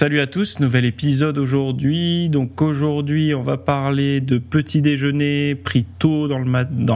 Salut 0.00 0.20
à 0.20 0.26
tous, 0.26 0.60
nouvel 0.60 0.86
épisode 0.86 1.36
aujourd'hui. 1.36 2.30
Donc 2.30 2.62
aujourd'hui, 2.62 3.34
on 3.34 3.42
va 3.42 3.58
parler 3.58 4.22
de 4.22 4.38
petit 4.38 4.80
déjeuner 4.80 5.54
pris 5.54 5.84
tôt 5.84 6.26
dans, 6.26 6.38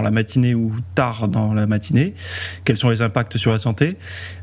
la 0.00 0.10
matinée 0.10 0.54
ou 0.54 0.72
tard 0.94 1.28
dans 1.28 1.52
la 1.52 1.66
matinée. 1.66 2.14
Quels 2.64 2.78
sont 2.78 2.88
les 2.88 3.02
impacts 3.02 3.36
sur 3.36 3.52
la 3.52 3.58
santé? 3.58 3.98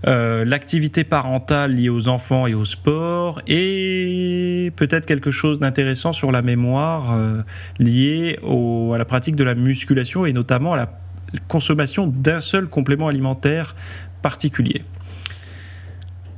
Euh, 0.05 0.45
L'activité 0.45 1.03
parentale 1.03 1.73
liée 1.73 1.89
aux 1.89 2.07
enfants 2.07 2.45
et 2.45 2.53
au 2.53 2.63
sport 2.63 3.41
et 3.47 4.71
peut-être 4.75 5.07
quelque 5.07 5.31
chose 5.31 5.59
d'intéressant 5.59 6.13
sur 6.13 6.31
la 6.31 6.43
mémoire 6.43 7.13
euh, 7.13 7.41
lié 7.79 8.37
à 8.43 8.97
la 8.99 9.05
pratique 9.05 9.35
de 9.35 9.43
la 9.43 9.55
musculation 9.55 10.27
et 10.27 10.33
notamment 10.33 10.73
à 10.73 10.77
la 10.77 10.99
consommation 11.47 12.05
d'un 12.05 12.41
seul 12.41 12.67
complément 12.67 13.07
alimentaire 13.07 13.75
particulier. 14.21 14.83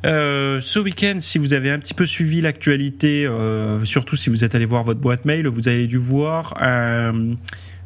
Euh, 0.05 0.59
ce 0.59 0.79
week-end, 0.79 1.15
si 1.19 1.37
vous 1.37 1.53
avez 1.53 1.71
un 1.71 1.79
petit 1.79 1.93
peu 1.93 2.05
suivi 2.05 2.41
l'actualité, 2.41 3.25
euh, 3.25 3.85
surtout 3.85 4.15
si 4.15 4.29
vous 4.29 4.43
êtes 4.43 4.53
allé 4.53 4.65
voir 4.65 4.83
votre 4.83 4.99
boîte 4.99 5.23
mail, 5.25 5.47
vous 5.47 5.67
avez 5.67 5.87
dû 5.87 5.97
voir 5.97 6.53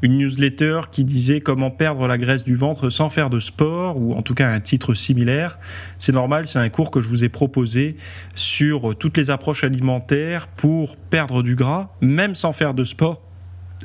une 0.04 0.18
newsletter 0.18 0.82
qui 0.92 1.04
disait 1.04 1.42
comment 1.42 1.72
perdre 1.72 2.08
la 2.08 2.18
graisse 2.18 2.44
du 2.44 2.56
ventre 2.56 2.90
sans 2.90 3.10
faire 3.10 3.30
de 3.30 3.40
sport, 3.40 4.00
ou 4.00 4.14
en 4.14 4.22
tout 4.22 4.34
cas 4.34 4.50
un 4.50 4.60
titre 4.60 4.94
similaire. 4.94 5.60
C'est 5.98 6.12
normal, 6.12 6.48
c'est 6.48 6.60
un 6.60 6.70
cours 6.70 6.92
que 6.92 7.02
je 7.02 7.08
vous 7.08 7.24
ai 7.24 7.30
proposé 7.30 7.98
sur 8.36 8.96
toutes 8.98 9.18
les 9.18 9.30
approches 9.30 9.64
alimentaires 9.64 10.48
pour 10.48 10.98
perdre 10.98 11.44
du 11.44 11.56
gras, 11.56 11.90
même 12.02 12.36
sans 12.36 12.52
faire 12.52 12.74
de 12.74 12.84
sport. 12.84 13.22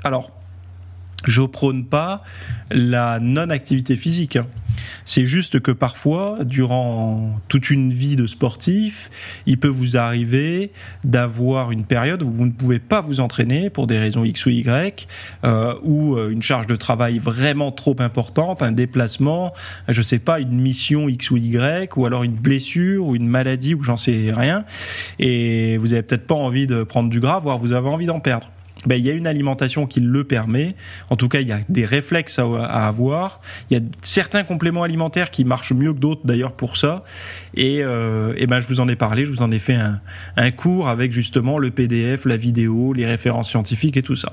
Alors, 0.04 0.41
je 1.24 1.42
prône 1.42 1.84
pas 1.84 2.22
la 2.70 3.20
non-activité 3.20 3.96
physique. 3.96 4.36
Hein. 4.36 4.46
C'est 5.04 5.24
juste 5.24 5.60
que 5.60 5.70
parfois, 5.70 6.38
durant 6.44 7.40
toute 7.48 7.70
une 7.70 7.92
vie 7.92 8.16
de 8.16 8.26
sportif, 8.26 9.10
il 9.46 9.58
peut 9.58 9.68
vous 9.68 9.96
arriver 9.96 10.72
d'avoir 11.04 11.72
une 11.72 11.84
période 11.84 12.22
où 12.22 12.30
vous 12.30 12.46
ne 12.46 12.52
pouvez 12.52 12.78
pas 12.78 13.00
vous 13.00 13.20
entraîner 13.20 13.70
pour 13.70 13.86
des 13.86 13.98
raisons 13.98 14.24
X 14.24 14.46
ou 14.46 14.50
Y, 14.50 15.08
euh, 15.44 15.74
ou 15.82 16.16
euh, 16.16 16.30
une 16.30 16.42
charge 16.42 16.66
de 16.66 16.76
travail 16.76 17.18
vraiment 17.18 17.72
trop 17.72 17.96
importante, 17.98 18.62
un 18.62 18.72
déplacement, 18.72 19.52
je 19.88 20.02
sais 20.02 20.18
pas, 20.18 20.40
une 20.40 20.60
mission 20.60 21.08
X 21.08 21.30
ou 21.30 21.36
Y, 21.36 21.96
ou 21.96 22.06
alors 22.06 22.22
une 22.22 22.36
blessure 22.36 23.06
ou 23.06 23.16
une 23.16 23.28
maladie 23.28 23.74
ou 23.74 23.82
j'en 23.82 23.96
sais 23.96 24.32
rien, 24.34 24.64
et 25.18 25.76
vous 25.78 25.92
avez 25.92 26.02
peut-être 26.02 26.26
pas 26.26 26.34
envie 26.34 26.66
de 26.66 26.82
prendre 26.82 27.10
du 27.10 27.20
gras, 27.20 27.38
voire 27.38 27.58
vous 27.58 27.72
avez 27.72 27.88
envie 27.88 28.06
d'en 28.06 28.20
perdre 28.20 28.50
ben, 28.86 28.96
il 28.96 29.04
y 29.04 29.10
a 29.10 29.14
une 29.14 29.26
alimentation 29.26 29.86
qui 29.86 30.00
le 30.00 30.24
permet. 30.24 30.74
En 31.10 31.16
tout 31.16 31.28
cas, 31.28 31.40
il 31.40 31.48
y 31.48 31.52
a 31.52 31.60
des 31.68 31.84
réflexes 31.84 32.38
à, 32.38 32.86
avoir. 32.86 33.40
Il 33.70 33.78
y 33.78 33.80
a 33.80 33.82
certains 34.02 34.44
compléments 34.44 34.82
alimentaires 34.82 35.30
qui 35.30 35.44
marchent 35.44 35.72
mieux 35.72 35.92
que 35.92 35.98
d'autres 35.98 36.22
d'ailleurs 36.24 36.52
pour 36.52 36.76
ça. 36.76 37.04
Et, 37.54 37.82
euh, 37.82 38.34
et 38.36 38.46
ben, 38.46 38.60
je 38.60 38.68
vous 38.68 38.80
en 38.80 38.88
ai 38.88 38.96
parlé, 38.96 39.26
je 39.26 39.32
vous 39.32 39.42
en 39.42 39.50
ai 39.50 39.58
fait 39.58 39.74
un, 39.74 40.00
un 40.36 40.50
cours 40.50 40.88
avec 40.88 41.12
justement 41.12 41.58
le 41.58 41.70
PDF, 41.70 42.24
la 42.24 42.36
vidéo, 42.36 42.92
les 42.92 43.06
références 43.06 43.50
scientifiques 43.50 43.96
et 43.96 44.02
tout 44.02 44.16
ça. 44.16 44.32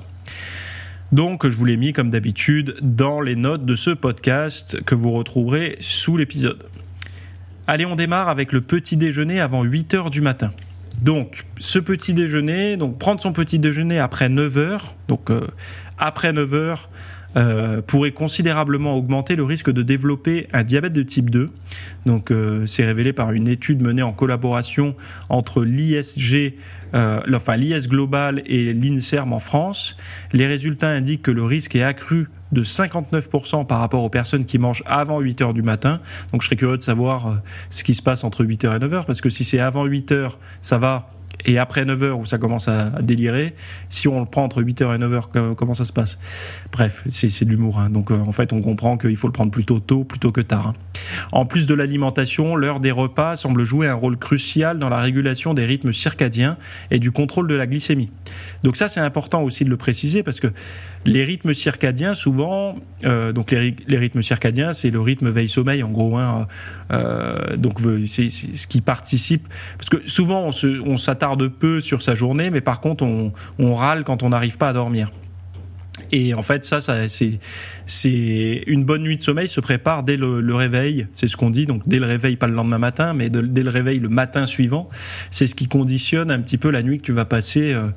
Donc, 1.12 1.48
je 1.48 1.56
vous 1.56 1.64
l'ai 1.64 1.76
mis 1.76 1.92
comme 1.92 2.10
d'habitude 2.10 2.76
dans 2.82 3.20
les 3.20 3.34
notes 3.34 3.64
de 3.64 3.74
ce 3.74 3.90
podcast 3.90 4.82
que 4.84 4.94
vous 4.94 5.10
retrouverez 5.10 5.76
sous 5.80 6.16
l'épisode. 6.16 6.64
Allez, 7.66 7.84
on 7.84 7.96
démarre 7.96 8.28
avec 8.28 8.52
le 8.52 8.60
petit 8.60 8.96
déjeuner 8.96 9.40
avant 9.40 9.64
8 9.64 9.94
heures 9.94 10.10
du 10.10 10.20
matin. 10.20 10.50
Donc, 11.02 11.44
ce 11.58 11.78
petit 11.78 12.12
déjeuner, 12.14 12.76
donc 12.76 12.98
prendre 12.98 13.20
son 13.20 13.32
petit 13.32 13.58
déjeuner 13.58 13.98
après 13.98 14.28
9 14.28 14.58
heures, 14.58 14.94
donc 15.08 15.30
euh, 15.30 15.46
après 15.98 16.32
9 16.32 16.54
heures, 16.54 16.90
euh, 17.36 17.80
pourrait 17.82 18.10
considérablement 18.10 18.96
augmenter 18.96 19.36
le 19.36 19.44
risque 19.44 19.70
de 19.70 19.82
développer 19.82 20.48
un 20.52 20.64
diabète 20.64 20.92
de 20.92 21.02
type 21.02 21.30
2. 21.30 21.50
Donc, 22.04 22.30
euh, 22.30 22.66
c'est 22.66 22.84
révélé 22.84 23.12
par 23.12 23.32
une 23.32 23.46
étude 23.46 23.82
menée 23.82 24.02
en 24.02 24.12
collaboration 24.12 24.96
entre 25.28 25.62
l'ISG, 25.64 26.54
euh, 26.94 27.20
enfin 27.32 27.56
l'IS 27.56 27.86
Global 27.88 28.42
et 28.46 28.72
l'INSERM 28.72 29.32
en 29.32 29.38
France. 29.38 29.96
Les 30.32 30.46
résultats 30.46 30.90
indiquent 30.90 31.22
que 31.22 31.30
le 31.30 31.44
risque 31.44 31.76
est 31.76 31.84
accru 31.84 32.28
de 32.50 32.64
59% 32.64 33.64
par 33.64 33.78
rapport 33.78 34.02
aux 34.02 34.10
personnes 34.10 34.44
qui 34.44 34.58
mangent 34.58 34.82
avant 34.86 35.20
8 35.20 35.40
heures 35.42 35.54
du 35.54 35.62
matin. 35.62 36.00
Donc, 36.32 36.42
je 36.42 36.46
serais 36.46 36.56
curieux 36.56 36.78
de 36.78 36.82
savoir 36.82 37.40
ce 37.68 37.84
qui 37.84 37.94
se 37.94 38.02
passe 38.02 38.24
entre 38.24 38.44
8 38.44 38.64
heures 38.64 38.74
et 38.74 38.80
9 38.80 38.92
heures, 38.92 39.06
parce 39.06 39.20
que 39.20 39.30
si 39.30 39.44
c'est 39.44 39.60
avant 39.60 39.84
8 39.84 40.10
heures, 40.10 40.38
ça 40.62 40.78
va 40.78 41.10
et 41.44 41.58
après 41.58 41.84
9h 41.84 42.12
où 42.12 42.26
ça 42.26 42.38
commence 42.38 42.68
à, 42.68 42.90
délirer, 43.02 43.54
si 43.88 44.08
on 44.08 44.20
le 44.20 44.26
prend 44.26 44.44
entre 44.44 44.62
8h 44.62 44.94
et 44.94 44.98
9h, 44.98 45.54
comment 45.54 45.74
ça 45.74 45.84
se 45.84 45.92
passe? 45.92 46.18
Bref, 46.72 47.04
c'est 47.08 47.44
de 47.44 47.50
l'humour. 47.50 47.78
Hein. 47.78 47.90
Donc 47.90 48.10
euh, 48.10 48.18
en 48.18 48.32
fait, 48.32 48.52
on 48.52 48.60
comprend 48.60 48.96
qu'il 48.96 49.16
faut 49.16 49.28
le 49.28 49.32
prendre 49.32 49.50
plutôt 49.50 49.80
tôt 49.80 50.04
plutôt 50.04 50.32
que 50.32 50.40
tard. 50.40 50.68
Hein. 50.68 50.74
En 51.32 51.46
plus 51.46 51.66
de 51.66 51.74
l'alimentation, 51.74 52.56
l'heure 52.56 52.80
des 52.80 52.90
repas 52.90 53.36
semble 53.36 53.64
jouer 53.64 53.86
un 53.86 53.94
rôle 53.94 54.18
crucial 54.18 54.78
dans 54.78 54.88
la 54.88 54.98
régulation 54.98 55.54
des 55.54 55.64
rythmes 55.64 55.92
circadiens 55.92 56.56
et 56.90 56.98
du 56.98 57.10
contrôle 57.12 57.48
de 57.48 57.54
la 57.54 57.66
glycémie. 57.66 58.10
Donc 58.62 58.76
ça, 58.76 58.88
c'est 58.88 59.00
important 59.00 59.42
aussi 59.42 59.64
de 59.64 59.70
le 59.70 59.76
préciser 59.76 60.22
parce 60.22 60.40
que 60.40 60.48
les 61.06 61.24
rythmes 61.24 61.54
circadiens, 61.54 62.14
souvent, 62.14 62.76
euh, 63.04 63.32
donc 63.32 63.52
les, 63.52 63.74
rythmes 63.96 64.22
circadiens, 64.22 64.72
c'est 64.72 64.90
le 64.90 65.00
rythme 65.00 65.30
veille-sommeil 65.30 65.82
en 65.82 65.90
gros. 65.90 66.16
Hein, 66.16 66.46
euh, 66.92 67.56
donc 67.56 67.78
c'est 68.06 68.28
ce 68.28 68.66
qui 68.66 68.80
participe 68.80 69.48
parce 69.78 69.88
que 69.88 70.08
souvent 70.08 70.50
on 70.84 70.96
s'attarde 70.96 71.48
peu 71.48 71.80
sur 71.80 72.02
sa 72.02 72.14
journée, 72.14 72.50
mais 72.50 72.60
par 72.60 72.80
contre 72.80 73.04
on, 73.04 73.32
on 73.58 73.74
râle 73.74 74.04
quand 74.04 74.22
on 74.22 74.30
n'arrive 74.30 74.58
pas 74.58 74.68
à 74.68 74.72
dormir. 74.72 75.10
Et 76.12 76.34
en 76.34 76.42
fait, 76.42 76.64
ça, 76.64 76.80
ça 76.80 77.08
c'est 77.08 77.38
c'est 77.86 78.62
une 78.66 78.84
bonne 78.84 79.02
nuit 79.02 79.16
de 79.16 79.22
sommeil 79.22 79.48
se 79.48 79.60
prépare 79.60 80.02
dès 80.02 80.16
le, 80.16 80.54
réveil. 80.54 81.06
C'est 81.12 81.26
ce 81.26 81.36
qu'on 81.36 81.50
dit. 81.50 81.66
Donc 81.66 81.86
dès 81.86 81.98
le 81.98 82.06
réveil, 82.06 82.36
pas 82.36 82.46
le 82.46 82.54
lendemain 82.54 82.78
matin, 82.78 83.14
mais 83.14 83.30
dès 83.30 83.62
le 83.62 83.70
réveil 83.70 83.98
le 83.98 84.08
matin 84.08 84.46
suivant. 84.46 84.88
C'est 85.30 85.46
ce 85.46 85.54
qui 85.54 85.68
conditionne 85.68 86.30
un 86.30 86.40
petit 86.40 86.58
peu 86.58 86.70
la 86.70 86.82
nuit 86.82 86.98
que 86.98 87.04
tu 87.04 87.12
vas 87.12 87.24
passer 87.24 87.72
euh, 87.72 87.88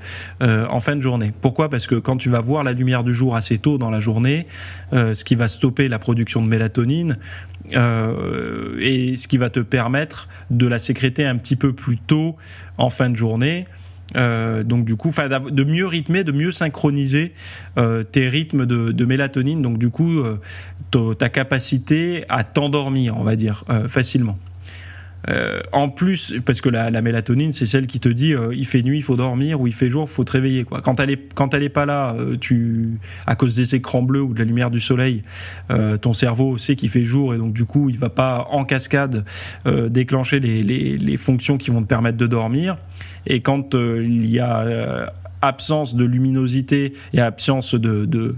euh, 0.41 0.66
en 0.69 0.79
fin 0.79 0.96
de 0.96 1.02
journée. 1.02 1.31
Pourquoi? 1.41 1.69
Parce 1.69 1.88
que 1.88 1.96
quand 1.96 2.18
tu 2.18 2.29
vas 2.29 2.41
voir 2.41 2.63
la 2.63 2.73
lumière 2.73 3.03
du 3.03 3.13
jour 3.13 3.35
assez 3.35 3.57
tôt 3.57 3.78
dans 3.78 3.90
la 3.90 4.00
journée, 4.00 4.47
euh, 4.94 5.13
ce 5.13 5.23
qui 5.23 5.35
va 5.35 5.47
stopper 5.47 5.88
la 5.88 6.00
production 6.00 6.41
de 6.41 6.47
mélatonine 6.47 7.18
et 7.72 9.16
ce 9.16 9.28
qui 9.28 9.38
va 9.38 9.50
te 9.50 9.62
permettre 9.62 10.28
de 10.50 10.68
la 10.68 10.79
sécréter 10.79 11.25
un 11.25 11.38
petit 11.38 11.56
peu 11.56 11.72
plus 11.72 11.97
tôt 11.97 12.35
en 12.78 12.90
fin 12.90 13.09
de 13.09 13.16
journée. 13.16 13.63
Euh, 14.16 14.63
donc 14.63 14.85
du 14.85 14.96
coup, 14.96 15.09
de 15.09 15.63
mieux 15.63 15.88
rythmer, 15.88 16.24
de 16.24 16.31
mieux 16.31 16.51
synchroniser 16.51 17.34
euh, 17.78 18.03
tes 18.03 18.28
rythmes 18.28 18.66
de, 18.66 19.06
mélatonine. 19.06 19.62
Donc 19.62 19.78
du 19.78 19.90
coup, 19.90 20.19
euh, 20.19 21.13
ta 21.16 21.29
capacité 21.29 22.25
à 22.29 22.44
t'endormir, 22.44 23.18
on 23.18 23.23
va 23.23 23.35
dire, 23.35 23.63
facilement. 23.88 24.38
Euh, 25.29 25.62
en 25.72 25.90
plus, 25.90 26.34
parce 26.46 26.59
que 26.62 26.69
la, 26.69 26.90
la 26.90 27.02
mélatonine, 27.02 27.53
c'est 27.53 27.66
celle 27.66 27.88
qui 27.88 28.00
te 28.00 28.09
dit 28.09 28.34
euh, 28.34 28.53
il 28.53 28.66
fait 28.66 28.81
nuit, 28.81 28.97
il 28.97 29.03
faut 29.03 29.16
dormir, 29.16 29.62
ou 29.62 29.68
il 29.68 29.73
fait 29.73 29.90
jour, 29.90 30.06
il 30.07 30.12
faut 30.12 30.23
te 30.23 30.31
réveiller. 30.31 30.63
Quoi. 30.66 30.81
Quand 30.81 31.00
elle 31.00 31.12
est 31.12 31.34
quand 31.34 31.53
elle 31.53 31.63
est 31.63 31.69
pas 31.69 31.85
là, 31.85 32.16
euh, 32.19 32.38
tu 32.38 33.00
à 33.25 33.35
cause 33.35 33.56
des 33.56 33.75
écrans 33.75 34.02
bleus 34.02 34.22
ou 34.22 34.34
de 34.34 34.40
la 34.40 34.46
lumière 34.46 34.72
du 34.72 34.79
soleil, 34.79 35.23
ton 36.02 36.13
cerveau 36.13 36.57
sait 36.57 36.75
qu'il 36.75 36.90
fait 36.90 37.03
jour 37.03 37.34
et 37.34 37.38
donc 37.38 37.53
du 37.53 37.66
coup 37.66 37.90
il 37.90 37.97
va 37.97 38.09
pas 38.09 38.47
en 38.52 38.63
cascade 38.63 39.25
déclencher 39.66 40.40
les, 40.40 40.63
les, 40.63 40.97
les, 40.97 41.18
fonctions 41.18 41.57
qui 41.57 41.72
vont 41.72 41.81
te 41.81 41.88
permettre 41.88 42.18
de 42.18 42.28
dormir. 42.28 42.78
Et 43.25 43.41
quand 43.41 43.73
il 43.73 44.29
y 44.29 44.39
a 44.39 45.14
absence 45.41 45.96
de 45.96 46.05
luminosité 46.05 46.93
et 47.14 47.20
absence 47.20 47.75
de, 47.75 48.05
de 48.05 48.37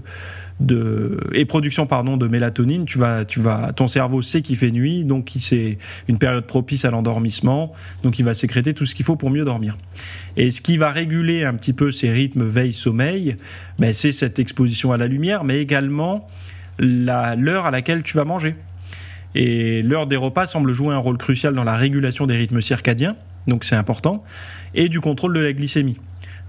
de 0.60 1.20
et 1.34 1.44
production 1.44 1.86
pardon 1.86 2.16
de 2.16 2.28
mélatonine, 2.28 2.86
tu 2.86 2.98
vas 2.98 3.24
tu 3.24 3.40
vas 3.40 3.72
ton 3.72 3.86
cerveau 3.86 4.22
sait 4.22 4.42
qu'il 4.42 4.56
fait 4.56 4.70
nuit, 4.70 5.04
donc 5.04 5.30
c'est 5.38 5.78
une 6.08 6.18
période 6.18 6.46
propice 6.46 6.84
à 6.84 6.90
l'endormissement, 6.90 7.72
donc 8.02 8.18
il 8.18 8.24
va 8.24 8.32
sécréter 8.32 8.72
tout 8.72 8.86
ce 8.86 8.94
qu'il 8.94 9.04
faut 9.04 9.16
pour 9.16 9.30
mieux 9.30 9.44
dormir. 9.44 9.76
Et 10.36 10.50
ce 10.50 10.62
qui 10.62 10.78
va 10.78 10.90
réguler 10.90 11.44
un 11.44 11.54
petit 11.54 11.72
peu 11.72 11.92
ces 11.92 12.10
rythmes 12.10 12.44
veille-sommeil, 12.44 13.36
ben 13.78 13.92
c'est 13.92 14.12
cette 14.12 14.38
exposition 14.38 14.92
à 14.92 14.96
la 14.96 15.06
lumière, 15.06 15.44
mais 15.44 15.60
également 15.60 16.26
l'heure 16.78 17.66
à 17.66 17.70
laquelle 17.70 18.02
tu 18.02 18.16
vas 18.16 18.24
manger. 18.24 18.56
Et 19.34 19.82
l'heure 19.82 20.06
des 20.06 20.16
repas 20.16 20.46
semble 20.46 20.72
jouer 20.72 20.94
un 20.94 20.98
rôle 20.98 21.18
crucial 21.18 21.54
dans 21.54 21.64
la 21.64 21.76
régulation 21.76 22.26
des 22.26 22.36
rythmes 22.36 22.62
circadiens, 22.62 23.16
donc 23.46 23.64
c'est 23.64 23.76
important, 23.76 24.22
et 24.74 24.88
du 24.88 25.00
contrôle 25.00 25.34
de 25.34 25.40
la 25.40 25.52
glycémie. 25.52 25.98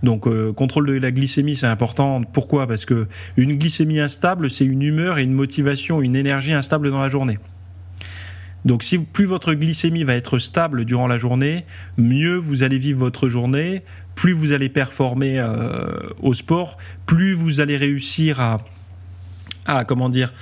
Donc 0.04 0.28
euh, 0.28 0.54
contrôle 0.54 0.88
de 0.88 0.94
la 0.94 1.12
glycémie, 1.12 1.56
c'est 1.56 1.68
important. 1.68 2.22
Pourquoi? 2.22 2.68
Parce 2.68 2.86
que 2.86 3.08
une 3.36 3.56
glycémie 3.56 4.00
instable, 4.00 4.52
c'est 4.52 4.66
une 4.66 4.84
humeur 4.84 5.18
et 5.18 5.24
une 5.24 5.34
motivation, 5.34 6.02
une 6.02 6.16
énergie 6.16 6.54
instable 6.54 6.92
dans 6.92 7.02
la 7.02 7.10
journée. 7.10 7.40
Donc 8.66 8.84
si 8.84 9.00
plus 9.00 9.26
votre 9.26 9.54
glycémie 9.54 10.04
va 10.04 10.14
être 10.14 10.40
stable 10.40 10.86
durant 10.86 11.08
la 11.08 11.18
journée, 11.18 11.66
mieux 11.98 12.36
vous 12.36 12.64
allez 12.64 12.78
vivre 12.78 13.00
votre 13.00 13.30
journée, 13.30 13.84
plus 14.14 14.34
vous 14.34 14.52
allez 14.52 14.68
performer 14.68 15.42
au 16.22 16.34
sport, 16.34 16.78
plus 17.06 17.34
vous 17.34 17.60
allez 17.60 17.78
réussir 17.78 18.42
à, 18.42 18.66
à 19.68 19.86
comment 19.86 20.10
dire, 20.10 20.34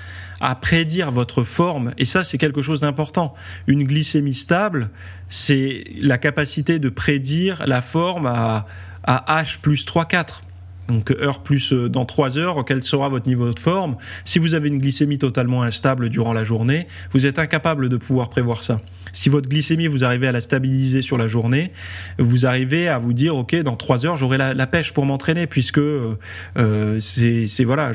à 0.46 0.54
prédire 0.54 1.12
votre 1.12 1.44
forme. 1.44 1.92
Et 1.98 2.06
ça, 2.06 2.24
c'est 2.24 2.38
quelque 2.38 2.62
chose 2.62 2.82
d'important. 2.82 3.34
Une 3.66 3.84
glycémie 3.84 4.36
stable, 4.36 4.92
c'est 5.28 5.84
la 6.00 6.20
capacité 6.20 6.78
de 6.78 6.90
prédire 6.90 7.64
la 7.66 7.82
forme 7.82 8.28
à, 8.28 8.68
à 9.04 9.42
H 9.42 9.60
plus 9.60 9.86
3-4 9.86 10.42
donc 10.88 11.10
heure 11.10 11.42
plus 11.42 11.74
euh, 11.74 11.90
dans 11.90 12.06
3 12.06 12.38
heures, 12.38 12.64
quel 12.64 12.84
sera 12.84 13.10
votre 13.10 13.26
niveau 13.26 13.52
de 13.52 13.60
forme? 13.60 13.98
Si 14.24 14.38
vous 14.38 14.54
avez 14.54 14.68
une 14.68 14.78
glycémie 14.78 15.18
totalement 15.18 15.64
instable 15.64 16.10
durant 16.10 16.32
la 16.32 16.44
journée, 16.44 16.88
vous 17.10 17.26
êtes 17.26 17.40
incapable 17.40 17.90
de 17.90 17.98
pouvoir 17.98 18.30
prévoir 18.30 18.64
ça. 18.64 18.82
Si 19.16 19.30
votre 19.30 19.48
glycémie, 19.48 19.88
vous 19.88 20.04
arrivez 20.04 20.28
à 20.28 20.34
la 20.34 20.42
stabiliser 20.42 21.02
sur 21.02 21.18
la 21.18 21.30
journée, 21.30 21.72
vous 22.20 22.46
arrivez 22.46 22.90
à 22.90 22.98
vous 22.98 23.14
dire, 23.14 23.38
ok, 23.38 23.56
dans 23.62 23.78
trois 23.78 24.06
heures, 24.06 24.18
j'aurai 24.18 24.38
la, 24.38 24.68
pêche 24.68 24.92
pour 24.92 25.06
m'entraîner, 25.06 25.48
puisque 25.48 25.78
euh, 25.78 26.18
euh 26.58 27.00
c'est 27.00 27.64
voilà, 27.64 27.92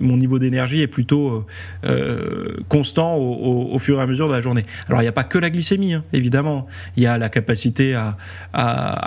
mon 0.00 0.16
niveau 0.16 0.38
d'énergie 0.38 0.80
est 0.80 0.86
plutôt 0.86 1.44
euh, 1.84 2.56
constant 2.70 3.16
au, 3.16 3.78
fur 3.78 3.98
et 3.98 4.02
à 4.02 4.06
mesure 4.06 4.26
de 4.28 4.32
la 4.32 4.40
journée. 4.40 4.64
Alors 4.88 5.02
il 5.02 5.04
n'y 5.04 5.08
a 5.08 5.12
pas 5.12 5.24
que 5.24 5.36
la 5.36 5.50
glycémie, 5.50 5.92
hein, 5.92 6.04
évidemment. 6.14 6.66
Il 6.96 7.02
y 7.02 7.06
a 7.06 7.18
la 7.18 7.28
capacité 7.28 7.94
à, 7.94 8.16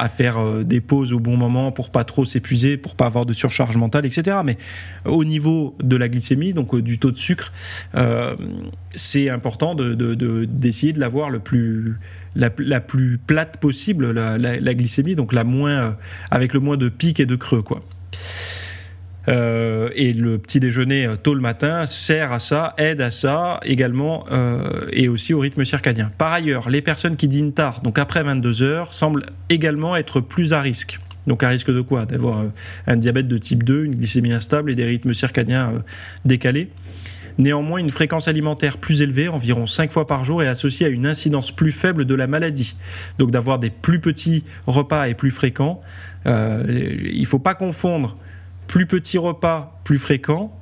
faire 0.09 0.63
des 0.63 0.81
pauses 0.81 1.13
au 1.13 1.19
bon 1.19 1.35
moment 1.35 1.71
pour 1.71 1.89
pas 1.89 2.03
trop 2.03 2.25
s'épuiser, 2.25 2.77
pour 2.77 2.95
pas 2.95 3.07
avoir 3.07 3.25
de 3.25 3.33
surcharge 3.33 3.75
mentale, 3.75 4.05
etc. 4.05 4.37
Mais 4.45 4.57
au 5.05 5.25
niveau 5.25 5.73
de 5.81 5.95
la 5.95 6.09
glycémie, 6.09 6.53
donc 6.53 6.75
du 6.79 6.99
taux 6.99 7.11
de 7.11 7.17
sucre, 7.17 7.51
c'est 8.93 9.29
important 9.29 9.73
d'essayer 9.75 9.95
de, 9.95 10.15
de, 10.15 10.93
de 10.93 11.06
l'avoir 11.07 11.29
le 11.29 11.39
plus 11.39 11.95
la, 12.35 12.49
plus 12.81 13.17
plate 13.17 13.57
possible 13.61 14.11
la, 14.11 14.73
glycémie, 14.73 15.15
donc 15.15 15.31
la 15.31 15.45
moins 15.45 15.79
euh, 15.79 15.91
avec 16.31 16.53
le 16.53 16.59
moins 16.59 16.75
de 16.75 16.89
pics 16.89 17.21
et 17.21 17.25
de 17.25 17.37
creux 17.37 17.61
quoi. 17.61 17.81
Euh, 19.29 19.89
et 19.95 20.13
le 20.13 20.37
petit 20.37 20.59
déjeuner 20.59 21.05
euh, 21.05 21.15
tôt 21.15 21.33
le 21.33 21.39
matin 21.39 21.85
sert 21.85 22.33
à 22.33 22.39
ça, 22.39 22.73
aide 22.77 22.99
à 22.99 23.09
ça 23.09 23.61
également 23.63 24.25
et 24.91 25.07
aussi 25.07 25.33
au 25.33 25.39
rythme 25.39 25.63
circadien. 25.63 26.11
Par 26.17 26.33
ailleurs, 26.33 26.69
les 26.69 26.81
personnes 26.81 27.15
qui 27.15 27.29
dînent 27.29 27.53
tard, 27.53 27.81
donc 27.81 27.97
après 27.97 28.21
22 28.21 28.61
heures, 28.61 28.93
semblent 28.93 29.25
également 29.49 29.95
être 29.95 30.19
plus 30.19 30.51
à 30.51 30.59
risque. 30.59 30.99
Donc 31.25 31.41
à 31.43 31.49
risque 31.49 31.71
de 31.71 31.81
quoi? 31.81 32.05
D'avoir 32.05 32.45
un 32.85 32.95
diabète 32.97 33.29
de 33.29 33.37
type 33.37 33.63
2, 33.63 33.85
une 33.85 33.95
glycémie 33.95 34.33
instable 34.33 34.71
et 34.71 34.75
des 34.75 34.85
rythmes 34.85 35.13
circadiens 35.13 35.83
décalés. 36.25 36.69
Néanmoins, 37.37 37.79
une 37.79 37.91
fréquence 37.91 38.27
alimentaire 38.27 38.77
plus 38.77 39.01
élevée, 39.01 39.27
environ 39.27 39.67
5 39.67 39.91
fois 39.91 40.07
par 40.07 40.23
jour, 40.23 40.41
est 40.41 40.47
associée 40.47 40.87
à 40.87 40.89
une 40.89 41.05
incidence 41.05 41.51
plus 41.51 41.71
faible 41.71 42.05
de 42.05 42.15
la 42.15 42.27
maladie. 42.27 42.75
Donc 43.19 43.31
d'avoir 43.31 43.59
des 43.59 43.69
plus 43.69 43.99
petits 43.99 44.43
repas 44.65 45.07
et 45.07 45.13
plus 45.13 45.31
fréquents. 45.31 45.81
Euh, 46.25 46.65
il 46.67 47.21
ne 47.21 47.27
faut 47.27 47.39
pas 47.39 47.55
confondre 47.55 48.17
plus 48.67 48.85
petits 48.85 49.17
repas 49.17 49.79
plus 49.83 49.99
fréquents 49.99 50.57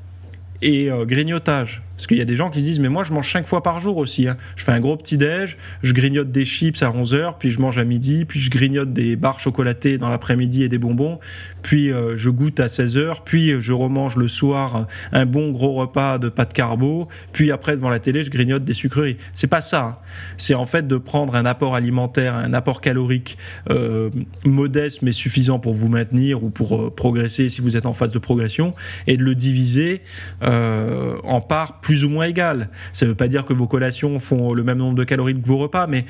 et 0.62 0.92
euh, 0.92 1.06
grignotage. 1.06 1.85
Parce 1.96 2.08
qu'il 2.08 2.18
y 2.18 2.22
a 2.22 2.26
des 2.26 2.36
gens 2.36 2.50
qui 2.50 2.60
se 2.60 2.66
disent, 2.66 2.80
mais 2.80 2.90
moi 2.90 3.04
je 3.04 3.14
mange 3.14 3.32
5 3.32 3.48
fois 3.48 3.64
par 3.64 3.80
jour 3.80 3.98
aussi. 3.98 4.28
Hein. 4.28 4.38
Je 4.56 4.64
fais 4.64 4.72
un 4.72 4.80
gros 4.80 4.98
petit 4.98 5.18
déj, 5.18 5.58
je 5.82 5.94
grignote 5.94 6.32
des 6.32 6.46
chips 6.46 6.82
à 6.82 6.92
11h, 6.92 7.36
puis 7.40 7.50
je 7.50 7.60
mange 7.60 7.78
à 7.78 7.86
midi, 7.86 8.26
puis 8.26 8.40
je 8.40 8.50
grignote 8.50 8.94
des 8.94 9.16
barres 9.16 9.40
chocolatées 9.40 9.98
dans 9.98 10.10
l'après-midi 10.10 10.64
et 10.64 10.70
des 10.70 10.78
bonbons, 10.78 11.20
puis 11.62 11.92
euh, 11.92 12.18
je 12.18 12.30
goûte 12.30 12.60
à 12.60 12.68
16h, 12.68 13.20
puis 13.26 13.62
je 13.62 13.74
remange 13.74 14.18
le 14.18 14.28
soir 14.28 14.88
un 15.12 15.26
bon 15.26 15.52
gros 15.52 15.74
repas 15.74 16.18
de 16.18 16.30
pâtes 16.30 16.54
carbo, 16.54 17.08
puis 17.32 17.52
après 17.52 17.76
devant 17.76 17.90
la 17.90 18.00
télé 18.00 18.24
je 18.24 18.30
grignote 18.30 18.64
des 18.64 18.74
sucreries. 18.74 19.18
C'est 19.34 19.48
pas 19.48 19.62
ça. 19.62 19.84
Hein. 19.84 19.96
C'est 20.38 20.56
en 20.56 20.66
fait 20.66 20.88
de 20.88 20.98
prendre 20.98 21.36
un 21.36 21.46
apport 21.46 21.76
alimentaire, 21.76 22.36
un 22.36 22.54
apport 22.54 22.82
calorique 22.82 23.38
euh, 23.70 24.10
modeste 24.44 25.02
mais 25.02 25.12
suffisant 25.12 25.60
pour 25.60 25.74
vous 25.74 25.90
maintenir 25.90 26.44
ou 26.44 26.50
pour 26.50 26.76
euh, 26.76 26.94
progresser 26.94 27.50
si 27.50 27.62
vous 27.62 27.78
êtes 27.78 27.86
en 27.86 27.94
phase 27.94 28.12
de 28.12 28.20
progression, 28.20 28.74
et 29.08 29.18
de 29.18 29.24
le 29.24 29.36
diviser 29.36 30.02
euh, 30.44 31.18
en 31.24 31.42
parts 31.42 31.80
plus 31.86 32.04
ou 32.04 32.10
moins 32.10 32.26
égales. 32.26 32.70
Ça 32.94 33.06
ne 33.06 33.12
veut 33.12 33.16
pas 33.16 33.28
dire 33.28 33.46
que 33.46 33.54
vos 33.54 33.68
collations 33.68 34.18
font 34.18 34.54
le 34.54 34.64
même 34.64 34.80
nombre 34.80 34.96
de 34.96 35.04
calories 35.04 35.40
que 35.40 35.46
vos 35.46 35.60
repas, 35.60 35.86
mais 35.86 36.06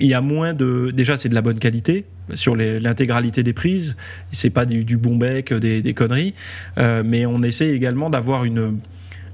il 0.00 0.08
y 0.08 0.14
a 0.14 0.20
moins 0.20 0.52
de. 0.52 0.90
Déjà, 0.90 1.16
c'est 1.16 1.28
de 1.28 1.34
la 1.36 1.42
bonne 1.42 1.60
qualité 1.60 2.06
sur 2.34 2.56
l'intégralité 2.56 3.44
des 3.44 3.52
prises. 3.52 3.96
C'est 4.32 4.50
pas 4.50 4.66
du, 4.66 4.84
du, 4.84 4.96
bon 4.96 5.14
bec, 5.14 5.54
des, 5.54 5.94
conneries, 5.94 6.34
euh, 6.76 7.04
mais 7.06 7.24
on 7.24 7.40
essaie 7.44 7.70
également 7.70 8.10
d'avoir 8.10 8.44
une. 8.44 8.80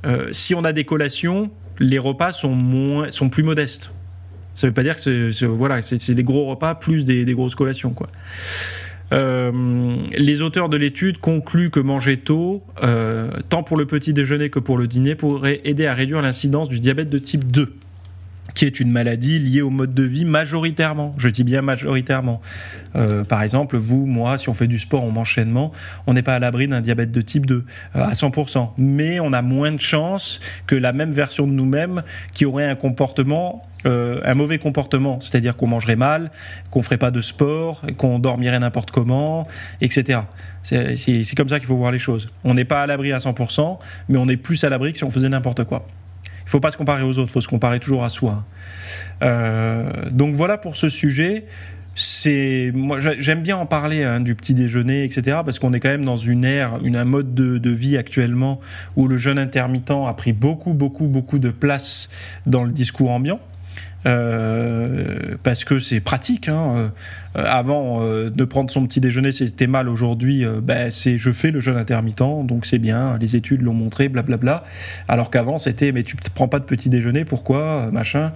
Euh, 0.05 0.29
si 0.31 0.55
on 0.55 0.63
a 0.63 0.75
des 0.75 0.85
collations, 0.85 1.51
les 1.79 1.99
repas 1.99 2.33
sont 2.33 2.55
moins, 2.55 3.11
sont 3.11 3.31
plus 3.31 3.43
modestes. 3.43 3.91
Ça 4.55 4.67
veut 4.67 4.75
pas 4.75 4.83
dire 4.83 4.95
que 4.95 5.31
c'est 5.33 5.47
voilà, 5.47 5.81
c'est 5.81 6.13
des 6.13 6.25
gros 6.25 6.45
repas 6.45 6.75
plus 6.75 7.07
des, 7.07 7.25
des 7.25 7.33
grosses 7.33 7.55
collations, 7.55 7.93
quoi. 7.93 8.09
Euh, 9.13 9.97
les 10.17 10.43
auteurs 10.43 10.69
de 10.69 10.77
l'étude 10.77 11.19
concluent 11.19 11.71
que 11.71 11.81
manger 11.81 12.19
tôt, 12.19 12.63
euh, 12.83 13.31
tant 13.49 13.63
pour 13.63 13.77
le 13.77 13.87
petit 13.87 14.13
déjeuner 14.13 14.51
que 14.51 14.59
pour 14.59 14.77
le 14.77 14.87
dîner, 14.87 15.15
pourrait 15.15 15.61
aider 15.65 15.87
à 15.87 15.95
réduire 15.95 16.21
l'incidence 16.21 16.69
du 16.69 16.81
diabète 16.81 17.09
de 17.09 17.19
type 17.19 17.51
2 17.51 17.73
qui 18.59 18.65
est 18.65 18.81
une 18.81 18.91
maladie 18.91 19.39
liée 19.39 19.63
au 19.63 19.71
mode 19.71 19.95
de 19.95 20.03
vie 20.03 20.25
majoritairement. 20.25 21.15
Je 21.17 21.29
dis 21.29 21.45
bien 21.45 21.63
majoritairement. 21.63 22.41
Euh, 22.97 23.23
par 23.23 23.45
exemple, 23.45 23.77
vous, 23.77 24.05
moi, 24.05 24.37
si 24.37 24.49
on 24.49 24.53
fait 24.53 24.67
du 24.67 24.81
sport 24.81 25.05
en 25.05 25.15
enchaînement, 25.15 25.71
on 26.09 26.15
n'est 26.15 26.25
pas 26.25 26.35
à 26.35 26.41
l'abri 26.41 26.67
d'un 26.67 26.81
diabète 26.81 27.13
de 27.13 27.21
type 27.21 27.47
2 27.47 27.55
euh, 27.55 27.63
à 28.05 28.15
100%. 28.15 28.73
Mais 28.77 29.21
on 29.21 29.33
a 29.33 29.43
moins 29.43 29.71
de 29.71 29.79
chances 29.79 30.41
que 30.67 30.75
la 30.75 30.93
même 30.93 31.13
version 31.13 31.47
de 31.47 31.53
nous-mêmes 31.53 32.03
qui 32.35 32.47
aurait 32.47 32.65
un 32.65 32.75
comportement 32.75 33.65
euh, 33.87 34.19
un 34.25 34.35
mauvais 34.35 34.59
comportement, 34.59 35.21
c'est-à-dire 35.21 35.57
qu'on 35.57 35.69
mangerait 35.69 35.95
mal, 35.95 36.33
qu'on 36.73 36.83
ferait 36.83 36.99
pas 36.99 37.13
de 37.13 37.23
sport, 37.23 37.81
qu'on 37.97 38.19
dormirait 38.19 38.59
n'importe 38.59 38.91
comment, 38.91 39.47
etc. 39.81 40.23
C'est 40.65 41.37
comme 41.37 41.49
ça 41.49 41.61
qu'il 41.61 41.69
faut 41.69 41.77
voir 41.77 41.93
les 41.93 42.01
choses. 42.01 42.29
On 42.43 42.55
n'est 42.55 42.65
pas 42.65 42.83
à 42.83 42.87
l'abri 42.89 43.13
à 43.13 43.19
100%, 43.19 43.79
mais 44.09 44.19
on 44.19 44.27
est 44.27 44.37
plus 44.37 44.65
à 44.65 44.69
l'abri 44.69 44.91
que 44.91 44.99
si 44.99 45.05
on 45.05 45.13
faisait 45.13 45.29
n'importe 45.29 45.63
quoi. 45.63 45.87
Il 46.49 46.51
faut 46.51 46.61
pas 46.61 46.71
se 46.71 46.79
comparer 46.79 47.03
aux 47.03 47.19
autres, 47.19 47.29
il 47.29 47.33
faut 47.33 47.43
se 47.43 47.49
comparer 47.49 47.79
toujours 47.79 48.05
à 48.05 48.09
soi. 48.09 48.47
Euh, 49.23 49.93
donc 50.11 50.35
voilà 50.35 50.57
pour 50.57 50.77
ce 50.77 50.89
sujet 50.89 51.45
c'est 51.95 52.71
moi 52.75 53.01
j'aime 53.01 53.43
bien 53.43 53.57
en 53.57 53.67
parler 53.67 54.03
hein, 54.05 54.21
du 54.21 54.35
petit 54.35 54.55
déjeuner 54.55 55.03
etc 55.03 55.41
parce 55.45 55.59
qu'on 55.59 55.73
est 55.73 55.81
quand 55.81 55.89
même 55.89 56.05
dans 56.05 56.17
une 56.17 56.45
ère 56.45 56.79
une 56.85 56.95
un 56.95 57.05
mode 57.05 57.35
de, 57.35 57.71
vie 57.71 57.97
actuellement 57.97 58.61
où 58.97 59.09
le 59.09 59.17
jeûne 59.17 59.39
intermittent 59.39 59.91
a 59.91 60.15
pris 60.15 60.33
beaucoup 60.33 60.75
beaucoup 60.75 61.09
beaucoup 61.09 61.41
de 61.41 61.51
place 61.51 62.09
dans 62.47 62.63
le 62.63 62.71
discours 62.71 63.11
ambiant 63.11 63.41
euh, 64.07 65.37
parce 65.43 65.65
que 65.65 65.81
c'est 65.81 66.01
pratique. 66.01 66.49
Hein. 66.49 66.93
Euh, 67.37 67.45
avant 67.45 68.03
euh, 68.03 68.31
de 68.31 68.45
prendre 68.45 68.71
son 68.71 68.87
petit 68.87 69.01
déjeuner, 69.01 69.33
c'était 69.33 69.67
mal. 69.67 69.89
Aujourd'hui, 69.89 70.45
ben, 70.63 70.91
c'est 70.91 71.19
je 71.19 71.31
fais 71.33 71.51
le 71.51 71.61
jeûne 71.61 71.77
intermittent, 71.77 72.19
donc 72.19 72.67
c'est 72.67 72.79
bien. 72.79 73.19
Les 73.19 73.37
études 73.37 73.63
l'ont 73.63 73.75
montré, 73.75 74.09
blablabla. 74.09 74.65
Alors 75.09 75.31
qu'avant, 75.31 75.59
c'était 75.59 75.93
mais 75.93 76.03
tu 76.03 76.17
prends 76.35 76.49
pas 76.49 76.61
de 76.61 76.65
petit 76.65 76.89
déjeuner, 76.89 77.25
pourquoi, 77.25 77.91
machin. 77.93 78.33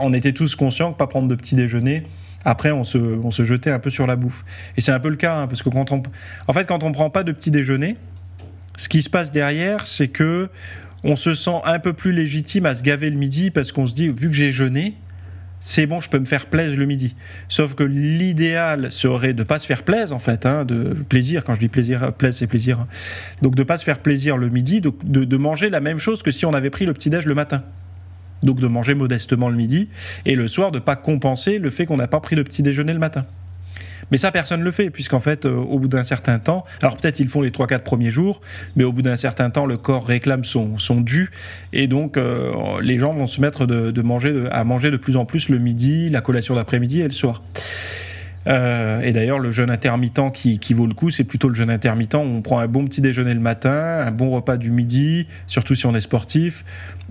On 0.00 0.12
était 0.12 0.32
tous 0.32 0.56
conscients 0.56 0.92
que 0.92 0.98
pas 0.98 1.06
prendre 1.06 1.28
de 1.28 1.34
petit 1.34 1.54
déjeuner. 1.54 2.04
Après, 2.44 2.72
on 2.72 2.84
se, 2.84 2.98
on 2.98 3.30
se 3.30 3.44
jetait 3.44 3.70
un 3.70 3.78
peu 3.78 3.90
sur 3.90 4.06
la 4.06 4.16
bouffe. 4.16 4.44
Et 4.76 4.80
c'est 4.80 4.92
un 4.92 5.00
peu 5.00 5.10
le 5.10 5.16
cas, 5.16 5.36
hein, 5.36 5.46
parce 5.46 5.62
que 5.62 5.68
quand 5.68 5.92
on, 5.92 6.02
en 6.48 6.52
fait, 6.52 6.66
quand 6.66 6.82
on 6.82 6.90
prend 6.90 7.10
pas 7.10 7.22
de 7.22 7.32
petit 7.32 7.50
déjeuner, 7.50 7.96
ce 8.76 8.88
qui 8.88 9.02
se 9.02 9.10
passe 9.10 9.30
derrière, 9.30 9.86
c'est 9.86 10.08
que 10.08 10.48
on 11.04 11.16
se 11.16 11.34
sent 11.34 11.60
un 11.64 11.78
peu 11.78 11.92
plus 11.92 12.12
légitime 12.12 12.66
à 12.66 12.74
se 12.74 12.82
gaver 12.82 13.10
le 13.10 13.16
midi 13.16 13.50
parce 13.50 13.72
qu'on 13.72 13.86
se 13.86 13.94
dit, 13.94 14.08
vu 14.08 14.28
que 14.28 14.36
j'ai 14.36 14.52
jeûné, 14.52 14.96
c'est 15.60 15.86
bon, 15.86 16.00
je 16.00 16.08
peux 16.08 16.18
me 16.18 16.24
faire 16.24 16.46
plaisir 16.46 16.78
le 16.78 16.86
midi. 16.86 17.14
Sauf 17.48 17.74
que 17.74 17.84
l'idéal 17.84 18.90
serait 18.90 19.34
de 19.34 19.42
pas 19.42 19.58
se 19.58 19.66
faire 19.66 19.82
plaisir 19.82 20.16
en 20.16 20.18
fait, 20.18 20.46
hein, 20.46 20.64
de 20.64 20.96
plaisir. 21.08 21.44
Quand 21.44 21.54
je 21.54 21.60
dis 21.60 21.68
plaisir, 21.68 22.12
plaisir 22.14 22.38
c'est 22.38 22.46
plaisir. 22.46 22.80
Hein. 22.80 22.88
Donc 23.42 23.54
de 23.54 23.62
pas 23.62 23.76
se 23.76 23.84
faire 23.84 23.98
plaisir 23.98 24.38
le 24.38 24.48
midi, 24.48 24.80
de, 24.80 25.36
manger 25.36 25.68
la 25.68 25.80
même 25.80 25.98
chose 25.98 26.22
que 26.22 26.30
si 26.30 26.46
on 26.46 26.54
avait 26.54 26.70
pris 26.70 26.86
le 26.86 26.94
petit 26.94 27.10
déj 27.10 27.26
le 27.26 27.34
matin. 27.34 27.62
Donc 28.42 28.58
de 28.58 28.66
manger 28.66 28.94
modestement 28.94 29.50
le 29.50 29.56
midi 29.56 29.90
et 30.24 30.34
le 30.34 30.48
soir 30.48 30.70
de 30.70 30.78
pas 30.78 30.96
compenser 30.96 31.58
le 31.58 31.68
fait 31.68 31.84
qu'on 31.84 31.98
n'a 31.98 32.08
pas 32.08 32.20
pris 32.20 32.36
le 32.36 32.44
petit 32.44 32.62
déjeuner 32.62 32.94
le 32.94 32.98
matin. 32.98 33.26
Mais 34.10 34.18
ça, 34.18 34.32
personne 34.32 34.60
ne 34.60 34.64
le 34.64 34.70
fait, 34.70 34.90
puisqu'en 34.90 35.20
fait, 35.20 35.46
euh, 35.46 35.54
au 35.54 35.78
bout 35.78 35.88
d'un 35.88 36.04
certain 36.04 36.38
temps, 36.38 36.64
alors 36.82 36.96
peut-être 36.96 37.20
ils 37.20 37.28
font 37.28 37.40
les 37.40 37.50
3-4 37.50 37.80
premiers 37.80 38.10
jours, 38.10 38.40
mais 38.76 38.84
au 38.84 38.92
bout 38.92 39.02
d'un 39.02 39.16
certain 39.16 39.50
temps, 39.50 39.66
le 39.66 39.76
corps 39.76 40.06
réclame 40.06 40.44
son, 40.44 40.78
son 40.78 41.00
dû, 41.00 41.30
et 41.72 41.86
donc 41.86 42.16
euh, 42.16 42.52
les 42.82 42.98
gens 42.98 43.12
vont 43.12 43.26
se 43.26 43.40
mettre 43.40 43.66
de, 43.66 43.90
de 43.90 44.02
manger, 44.02 44.46
à 44.50 44.64
manger 44.64 44.90
de 44.90 44.96
plus 44.96 45.16
en 45.16 45.24
plus 45.24 45.48
le 45.48 45.58
midi, 45.58 46.10
la 46.10 46.20
collation 46.20 46.54
d'après-midi 46.54 47.00
et 47.00 47.04
le 47.04 47.10
soir. 47.10 47.42
Euh, 48.50 49.00
et 49.00 49.12
d'ailleurs, 49.12 49.38
le 49.38 49.50
jeûne 49.50 49.70
intermittent 49.70 50.32
qui, 50.34 50.58
qui 50.58 50.74
vaut 50.74 50.86
le 50.86 50.94
coup, 50.94 51.10
c'est 51.10 51.24
plutôt 51.24 51.48
le 51.48 51.54
jeûne 51.54 51.70
intermittent. 51.70 52.16
on 52.16 52.42
prend 52.42 52.58
un 52.58 52.66
bon 52.66 52.84
petit 52.84 53.00
déjeuner 53.00 53.34
le 53.34 53.40
matin, 53.40 54.02
un 54.04 54.10
bon 54.10 54.30
repas 54.30 54.56
du 54.56 54.72
midi, 54.72 55.28
surtout 55.46 55.74
si 55.74 55.86
on 55.86 55.94
est 55.94 56.00
sportif 56.00 56.64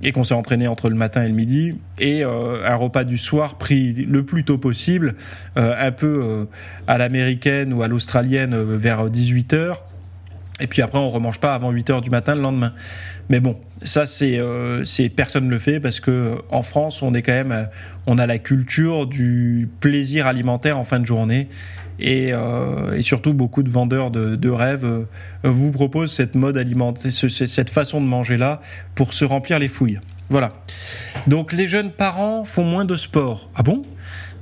et 0.04 0.12
qu'on 0.12 0.24
s'est 0.24 0.34
entraîné 0.34 0.68
entre 0.68 0.90
le 0.90 0.96
matin 0.96 1.24
et 1.24 1.28
le 1.28 1.34
midi, 1.34 1.76
et 1.98 2.24
euh, 2.24 2.66
un 2.66 2.76
repas 2.76 3.04
du 3.04 3.18
soir 3.18 3.58
pris 3.58 3.94
le 3.94 4.24
plus 4.24 4.44
tôt 4.44 4.58
possible, 4.58 5.16
euh, 5.58 5.76
un 5.78 5.92
peu 5.92 6.48
à 6.88 6.98
l'américaine 6.98 7.74
ou 7.74 7.84
à 7.84 7.88
l'australienne 7.88 8.56
vers 8.56 9.10
18 9.10 9.54
heures 9.54 9.89
Et 10.60 10.68
puis 10.68 10.82
après, 10.82 10.98
on 10.98 11.10
remange 11.10 11.40
pas 11.40 11.54
avant 11.54 11.72
8 11.72 11.90
heures 11.90 12.02
du 12.02 12.10
matin 12.10 12.36
le 12.36 12.42
lendemain. 12.42 12.74
Mais 13.30 13.40
bon, 13.40 13.58
ça 13.84 14.06
c'est 14.08 14.38
euh, 14.40 14.84
personne 15.16 15.46
ne 15.46 15.50
le 15.50 15.60
fait 15.60 15.80
parce 15.80 16.00
que 16.00 16.38
en 16.50 16.64
France, 16.64 17.02
on 17.02 17.14
est 17.14 17.22
quand 17.22 17.34
même 17.34 17.70
on 18.08 18.18
a 18.18 18.26
la 18.26 18.40
culture 18.40 19.08
du 19.08 19.70
plaisir 19.80 20.28
alimentaire 20.28 20.78
en 20.78 20.84
fin 20.84 21.00
de 21.00 21.06
journée 21.06 21.48
et, 22.00 22.30
euh, 22.34 22.96
et 22.96 23.02
surtout 23.02 23.34
beaucoup 23.34 23.64
de 23.64 23.70
vendeurs 23.70 24.10
de, 24.12 24.36
de 24.36 24.50
rêves 24.50 24.86
euh, 24.86 25.06
vous 25.44 25.72
proposent 25.72 26.12
cette 26.12 26.36
mode 26.36 26.58
alimentaire, 26.58 27.12
cette 27.12 27.70
façon 27.70 28.02
de 28.02 28.06
manger 28.08 28.38
là 28.38 28.62
pour 28.96 29.14
se 29.14 29.26
remplir 29.26 29.60
les 29.60 29.68
fouilles. 29.68 30.00
Voilà. 30.30 30.54
Donc 31.28 31.54
les 31.54 31.68
jeunes 31.68 31.92
parents 31.92 32.46
font 32.46 32.64
moins 32.64 32.86
de 32.86 32.96
sport. 32.96 33.50
Ah 33.56 33.64
bon? 33.64 33.84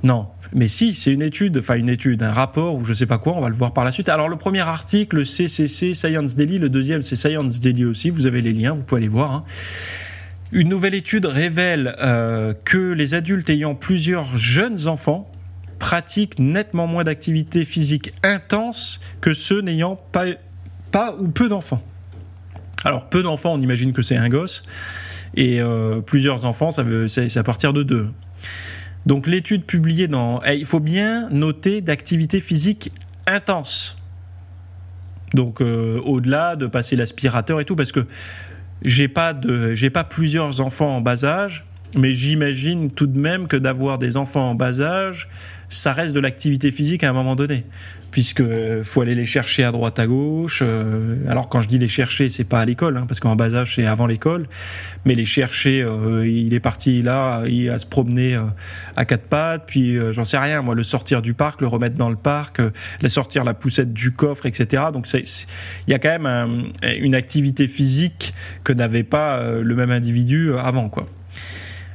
Non. 0.02 0.28
Mais 0.52 0.68
si, 0.68 0.94
c'est 0.94 1.12
une 1.12 1.22
étude, 1.22 1.58
enfin 1.58 1.74
une 1.74 1.88
étude, 1.88 2.22
un 2.22 2.32
rapport 2.32 2.74
ou 2.76 2.84
je 2.84 2.92
sais 2.92 3.06
pas 3.06 3.18
quoi, 3.18 3.34
on 3.34 3.40
va 3.40 3.48
le 3.48 3.54
voir 3.54 3.72
par 3.72 3.84
la 3.84 3.92
suite. 3.92 4.08
Alors 4.08 4.28
le 4.28 4.36
premier 4.36 4.60
article, 4.60 5.26
CCC, 5.26 5.94
Science 5.94 6.36
Daily, 6.36 6.58
le 6.58 6.68
deuxième 6.68 7.02
c'est 7.02 7.16
Science 7.16 7.60
Daily 7.60 7.84
aussi, 7.84 8.10
vous 8.10 8.26
avez 8.26 8.40
les 8.40 8.52
liens, 8.52 8.72
vous 8.72 8.82
pouvez 8.82 9.00
aller 9.00 9.08
voir. 9.08 9.32
Hein. 9.32 9.44
Une 10.52 10.68
nouvelle 10.68 10.94
étude 10.94 11.26
révèle 11.26 11.94
euh, 12.00 12.54
que 12.64 12.92
les 12.92 13.12
adultes 13.14 13.50
ayant 13.50 13.74
plusieurs 13.74 14.36
jeunes 14.36 14.88
enfants 14.88 15.30
pratiquent 15.78 16.38
nettement 16.38 16.86
moins 16.86 17.04
d'activité 17.04 17.64
physique 17.64 18.14
intense 18.22 19.00
que 19.20 19.34
ceux 19.34 19.60
n'ayant 19.60 20.00
pas, 20.12 20.26
pas 20.90 21.14
ou 21.16 21.28
peu 21.28 21.48
d'enfants. 21.48 21.82
Alors 22.84 23.08
peu 23.08 23.22
d'enfants, 23.22 23.54
on 23.54 23.60
imagine 23.60 23.92
que 23.92 24.02
c'est 24.02 24.16
un 24.16 24.28
gosse, 24.28 24.62
et 25.34 25.60
euh, 25.60 26.00
plusieurs 26.00 26.44
enfants, 26.46 26.70
ça 26.70 26.82
veut, 26.82 27.08
c'est 27.08 27.36
à 27.36 27.42
partir 27.42 27.72
de 27.72 27.82
deux. 27.82 28.10
Donc 29.08 29.26
l'étude 29.26 29.64
publiée 29.64 30.06
dans, 30.06 30.42
eh, 30.44 30.58
il 30.58 30.66
faut 30.66 30.80
bien 30.80 31.30
noter 31.30 31.80
d'activité 31.80 32.40
physique 32.40 32.92
intense. 33.26 33.96
Donc 35.32 35.62
euh, 35.62 35.98
au-delà 36.04 36.56
de 36.56 36.66
passer 36.66 36.94
l'aspirateur 36.94 37.58
et 37.58 37.64
tout, 37.64 37.74
parce 37.74 37.90
que 37.90 38.06
j'ai 38.82 39.08
pas 39.08 39.32
de, 39.32 39.74
j'ai 39.74 39.88
pas 39.88 40.04
plusieurs 40.04 40.60
enfants 40.60 40.94
en 40.94 41.00
bas 41.00 41.24
âge, 41.24 41.64
mais 41.96 42.12
j'imagine 42.12 42.90
tout 42.90 43.06
de 43.06 43.18
même 43.18 43.48
que 43.48 43.56
d'avoir 43.56 43.96
des 43.96 44.18
enfants 44.18 44.50
en 44.50 44.54
bas 44.54 44.82
âge, 44.82 45.30
ça 45.68 45.92
reste 45.92 46.14
de 46.14 46.20
l'activité 46.20 46.72
physique 46.72 47.04
à 47.04 47.10
un 47.10 47.12
moment 47.12 47.36
donné 47.36 47.64
puisque 48.10 48.42
faut 48.82 49.02
aller 49.02 49.14
les 49.14 49.26
chercher 49.26 49.64
à 49.64 49.72
droite 49.72 49.98
à 49.98 50.06
gauche. 50.06 50.60
Euh, 50.62 51.16
alors 51.28 51.48
quand 51.48 51.60
je 51.60 51.68
dis 51.68 51.78
les 51.78 51.88
chercher, 51.88 52.28
c'est 52.30 52.44
pas 52.44 52.60
à 52.60 52.64
l'école, 52.64 52.96
hein, 52.96 53.04
parce 53.06 53.20
qu'en 53.20 53.36
bas 53.36 53.54
âge 53.54 53.74
c'est 53.76 53.86
avant 53.86 54.06
l'école, 54.06 54.46
mais 55.04 55.14
les 55.14 55.24
chercher, 55.24 55.82
euh, 55.82 56.26
il 56.26 56.54
est 56.54 56.60
parti 56.60 57.02
là, 57.02 57.42
il 57.46 57.68
à 57.70 57.78
se 57.78 57.86
promener 57.86 58.34
euh, 58.34 58.44
à 58.96 59.04
quatre 59.04 59.24
pattes, 59.24 59.64
puis 59.66 59.98
j'en 60.12 60.24
sais 60.24 60.38
rien, 60.38 60.62
moi 60.62 60.74
le 60.74 60.82
sortir 60.82 61.22
du 61.22 61.34
parc, 61.34 61.60
le 61.60 61.66
remettre 61.66 61.96
dans 61.96 62.10
le 62.10 62.16
parc, 62.16 62.60
la 63.00 63.08
sortir 63.08 63.44
la 63.44 63.54
poussette 63.54 63.92
du 63.92 64.12
coffre, 64.12 64.46
etc. 64.46 64.84
Donc 64.92 65.06
c'est, 65.06 65.24
il 65.86 65.90
y 65.90 65.94
a 65.94 65.98
quand 65.98 66.18
même 66.18 66.72
une 66.82 67.14
activité 67.14 67.68
physique 67.68 68.34
que 68.64 68.72
n'avait 68.72 69.02
pas 69.02 69.42
le 69.42 69.74
même 69.74 69.90
individu 69.90 70.52
avant, 70.54 70.88
quoi. 70.88 71.06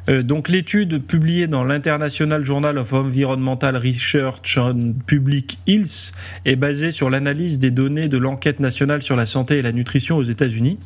Euh, 0.09 0.23
donc 0.23 0.49
l'étude 0.49 1.05
publiée 1.05 1.47
dans 1.47 1.63
l'International 1.63 2.43
Journal 2.43 2.77
of 2.77 2.91
Environmental 2.93 3.77
Research 3.77 4.57
on 4.57 4.93
Public 5.05 5.59
Health 5.67 6.13
est 6.45 6.55
basée 6.55 6.91
sur 6.91 7.09
l'analyse 7.09 7.59
des 7.59 7.71
données 7.71 8.09
de 8.09 8.17
l'enquête 8.17 8.59
nationale 8.59 9.01
sur 9.01 9.15
la 9.15 9.25
santé 9.25 9.59
et 9.59 9.61
la 9.61 9.71
nutrition 9.71 10.17
aux 10.17 10.23
États-Unis. 10.23 10.77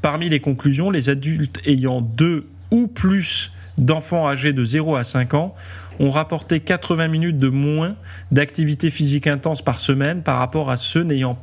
Parmi 0.00 0.28
les 0.28 0.40
conclusions, 0.40 0.90
les 0.90 1.08
adultes 1.08 1.60
ayant 1.64 2.00
deux 2.00 2.48
ou 2.70 2.88
plus 2.88 3.52
d'enfants 3.78 4.28
âgés 4.28 4.52
de 4.52 4.64
0 4.64 4.96
à 4.96 5.04
5 5.04 5.34
ans 5.34 5.54
ont 6.00 6.10
rapporté 6.10 6.60
80 6.60 7.08
minutes 7.08 7.38
de 7.38 7.48
moins 7.48 7.96
d'activité 8.32 8.90
physique 8.90 9.26
intense 9.26 9.62
par 9.62 9.80
semaine 9.80 10.22
par 10.22 10.38
rapport 10.38 10.70
à 10.70 10.76
ceux 10.76 11.02
n'ayant 11.02 11.38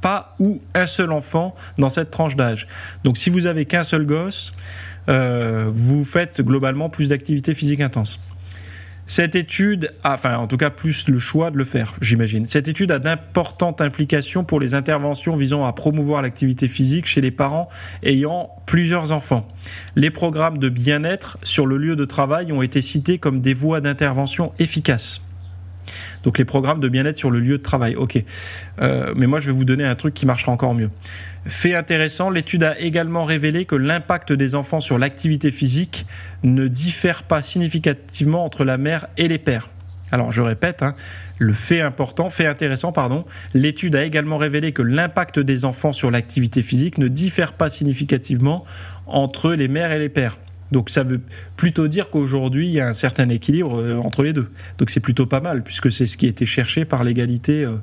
pas 0.00 0.34
ou 0.38 0.60
un 0.74 0.86
seul 0.86 1.12
enfant 1.12 1.54
dans 1.78 1.88
cette 1.88 2.10
tranche 2.10 2.36
d'âge. 2.36 2.68
Donc 3.04 3.16
si 3.16 3.30
vous 3.30 3.46
avez 3.46 3.64
qu'un 3.64 3.84
seul 3.84 4.04
gosse, 4.04 4.54
euh, 5.08 5.68
vous 5.70 6.04
faites 6.04 6.40
globalement 6.42 6.88
plus 6.88 7.10
d'activité 7.10 7.54
physique 7.54 7.80
intense. 7.80 8.20
Cette 9.06 9.34
étude, 9.34 9.92
a, 10.02 10.14
enfin 10.14 10.38
en 10.38 10.46
tout 10.46 10.56
cas 10.56 10.70
plus 10.70 11.08
le 11.08 11.18
choix 11.18 11.50
de 11.50 11.58
le 11.58 11.64
faire, 11.64 11.92
j'imagine. 12.00 12.46
Cette 12.46 12.68
étude 12.68 12.90
a 12.90 12.98
d'importantes 12.98 13.82
implications 13.82 14.44
pour 14.44 14.60
les 14.60 14.72
interventions 14.72 15.36
visant 15.36 15.66
à 15.66 15.72
promouvoir 15.74 16.22
l'activité 16.22 16.68
physique 16.68 17.04
chez 17.04 17.20
les 17.20 17.30
parents 17.30 17.68
ayant 18.02 18.48
plusieurs 18.64 19.12
enfants. 19.12 19.46
Les 19.94 20.10
programmes 20.10 20.56
de 20.56 20.70
bien-être 20.70 21.36
sur 21.42 21.66
le 21.66 21.76
lieu 21.76 21.96
de 21.96 22.04
travail 22.06 22.50
ont 22.52 22.62
été 22.62 22.80
cités 22.80 23.18
comme 23.18 23.42
des 23.42 23.52
voies 23.52 23.82
d'intervention 23.82 24.52
efficaces. 24.58 25.20
Donc 26.22 26.38
les 26.38 26.44
programmes 26.44 26.80
de 26.80 26.88
bien-être 26.88 27.16
sur 27.16 27.30
le 27.30 27.40
lieu 27.40 27.58
de 27.58 27.62
travail, 27.62 27.96
ok. 27.96 28.22
Euh, 28.80 29.12
mais 29.16 29.26
moi 29.26 29.40
je 29.40 29.46
vais 29.46 29.52
vous 29.52 29.64
donner 29.64 29.84
un 29.84 29.94
truc 29.94 30.14
qui 30.14 30.26
marchera 30.26 30.52
encore 30.52 30.74
mieux. 30.74 30.90
Fait 31.46 31.74
intéressant, 31.74 32.30
l'étude 32.30 32.64
a 32.64 32.78
également 32.80 33.24
révélé 33.24 33.66
que 33.66 33.76
l'impact 33.76 34.32
des 34.32 34.54
enfants 34.54 34.80
sur 34.80 34.98
l'activité 34.98 35.50
physique 35.50 36.06
ne 36.42 36.68
diffère 36.68 37.22
pas 37.22 37.42
significativement 37.42 38.44
entre 38.44 38.64
la 38.64 38.78
mère 38.78 39.06
et 39.18 39.28
les 39.28 39.38
pères. 39.38 39.68
Alors 40.10 40.30
je 40.30 40.42
répète, 40.42 40.82
hein, 40.82 40.94
le 41.38 41.52
fait 41.52 41.80
important, 41.80 42.30
fait 42.30 42.46
intéressant, 42.46 42.92
pardon, 42.92 43.24
l'étude 43.52 43.96
a 43.96 44.04
également 44.04 44.36
révélé 44.36 44.72
que 44.72 44.82
l'impact 44.82 45.40
des 45.40 45.64
enfants 45.64 45.92
sur 45.92 46.10
l'activité 46.10 46.62
physique 46.62 46.98
ne 46.98 47.08
diffère 47.08 47.52
pas 47.52 47.68
significativement 47.68 48.64
entre 49.06 49.52
les 49.52 49.68
mères 49.68 49.92
et 49.92 49.98
les 49.98 50.08
pères. 50.08 50.38
Donc 50.72 50.90
ça 50.90 51.02
veut 51.02 51.20
plutôt 51.56 51.88
dire 51.88 52.10
qu'aujourd'hui 52.10 52.66
il 52.68 52.72
y 52.72 52.80
a 52.80 52.88
un 52.88 52.94
certain 52.94 53.28
équilibre 53.28 53.80
euh, 53.80 53.96
entre 53.98 54.22
les 54.22 54.32
deux. 54.32 54.50
Donc 54.78 54.90
c'est 54.90 55.00
plutôt 55.00 55.26
pas 55.26 55.40
mal 55.40 55.62
puisque 55.62 55.90
c'est 55.92 56.06
ce 56.06 56.16
qui 56.16 56.26
été 56.26 56.46
cherché 56.46 56.84
par 56.84 57.04
l'égalité 57.04 57.64
euh, 57.64 57.76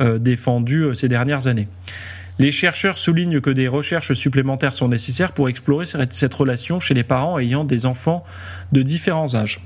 euh, 0.00 0.18
défendue 0.18 0.94
ces 0.94 1.08
dernières 1.08 1.46
années. 1.46 1.68
Les 2.38 2.50
chercheurs 2.50 2.98
soulignent 2.98 3.40
que 3.40 3.50
des 3.50 3.68
recherches 3.68 4.14
supplémentaires 4.14 4.72
sont 4.72 4.88
nécessaires 4.88 5.32
pour 5.32 5.48
explorer 5.48 5.84
cette 5.86 6.34
relation 6.34 6.80
chez 6.80 6.94
les 6.94 7.04
parents 7.04 7.38
ayant 7.38 7.62
des 7.64 7.84
enfants 7.84 8.24
de 8.72 8.82
différents 8.82 9.34
âges. 9.34 9.60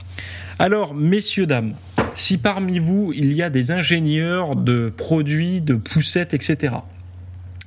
Alors, 0.59 0.93
messieurs, 0.93 1.47
dames, 1.47 1.75
si 2.15 2.39
parmi 2.39 2.79
vous 2.79 3.13
il 3.15 3.33
y 3.33 3.43
a 3.43 3.51
des 3.51 3.71
ingénieurs 3.71 4.57
de 4.57 4.93
produits, 4.95 5.61
de 5.61 5.77
poussettes, 5.77 6.35
etc., 6.35 6.75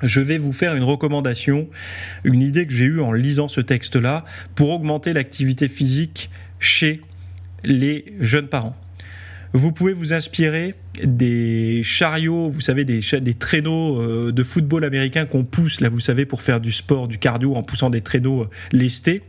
je 0.04 0.22
vais 0.22 0.38
vous 0.38 0.54
faire 0.54 0.76
une 0.76 0.84
recommandation, 0.84 1.68
une 2.24 2.42
idée 2.42 2.66
que 2.66 2.74
j'ai 2.74 2.86
eue 2.86 3.02
en 3.02 3.12
lisant 3.12 3.48
ce 3.48 3.62
texte-là 3.62 4.26
pour 4.56 4.70
augmenter 4.70 5.14
l'activité 5.14 5.68
physique 5.68 6.30
chez 6.60 7.02
les 7.64 8.14
jeunes 8.20 8.48
parents. 8.48 8.76
Vous 9.52 9.72
pouvez 9.72 9.94
vous 9.94 10.14
inspirer 10.14 10.76
des 11.04 11.82
chariots, 11.84 12.50
vous 12.50 12.62
savez, 12.62 12.86
des, 12.86 13.02
des 13.20 13.34
traîneaux 13.34 14.00
euh, 14.00 14.32
de 14.32 14.44
football 14.44 14.84
américain 14.84 15.26
qu'on 15.26 15.44
pousse, 15.44 15.82
là, 15.82 15.90
vous 15.90 16.00
savez, 16.00 16.28
pour 16.28 16.44
faire 16.44 16.62
du 16.62 16.72
sport, 16.72 17.08
du 17.08 17.18
cardio 17.18 17.56
en 17.56 17.64
poussant 17.64 17.90
des 17.90 18.02
traîneaux 18.02 18.44
euh, 18.44 18.50
lestés. 18.72 19.24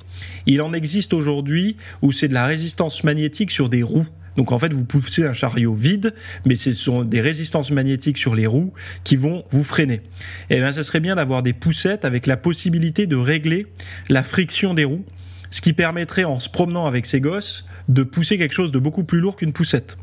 Il 0.45 0.61
en 0.61 0.75
existe 0.75 1.15
aujourd'hui 1.15 1.77
où 2.03 2.13
c'est 2.13 2.29
de 2.29 2.35
la 2.35 2.45
résistance 2.45 3.03
magnétique 3.03 3.51
sur 3.51 3.71
des 3.71 3.83
roues. 3.83 4.07
Donc 4.37 4.53
en 4.53 4.59
fait, 4.59 4.73
vous 4.73 4.85
poussez 4.85 5.27
un 5.27 5.35
chariot 5.35 5.75
vide, 5.75 6.15
mais 6.47 6.57
ce 6.57 6.73
sont 6.73 7.03
des 7.03 7.21
résistances 7.21 7.71
magnétiques 7.71 8.19
sur 8.19 8.35
les 8.35 8.47
roues 8.47 8.73
qui 9.05 9.17
vont 9.17 9.45
vous 9.51 9.63
freiner. 9.63 10.03
Et 10.51 10.57
eh 10.57 10.57
bien, 10.57 10.73
ça 10.73 10.83
serait 10.83 11.01
bien 11.01 11.17
d'avoir 11.17 11.43
des 11.43 11.53
poussettes 11.53 12.05
avec 12.05 12.27
la 12.27 12.37
possibilité 12.37 13.07
de 13.07 13.17
régler 13.17 13.67
la 14.09 14.23
friction 14.23 14.75
des 14.75 14.85
roues, 14.85 15.05
ce 15.51 15.61
qui 15.61 15.73
permettrait, 15.73 16.25
en 16.25 16.41
se 16.41 16.49
promenant 16.49 16.87
avec 16.87 17.07
ses 17.07 17.21
gosses, 17.21 17.69
de 17.89 18.03
pousser 18.03 18.39
quelque 18.39 18.55
chose 18.55 18.73
de 18.73 18.79
beaucoup 18.79 19.05
plus 19.05 19.21
lourd 19.21 19.37
qu'une 19.37 19.53
poussette 19.53 19.99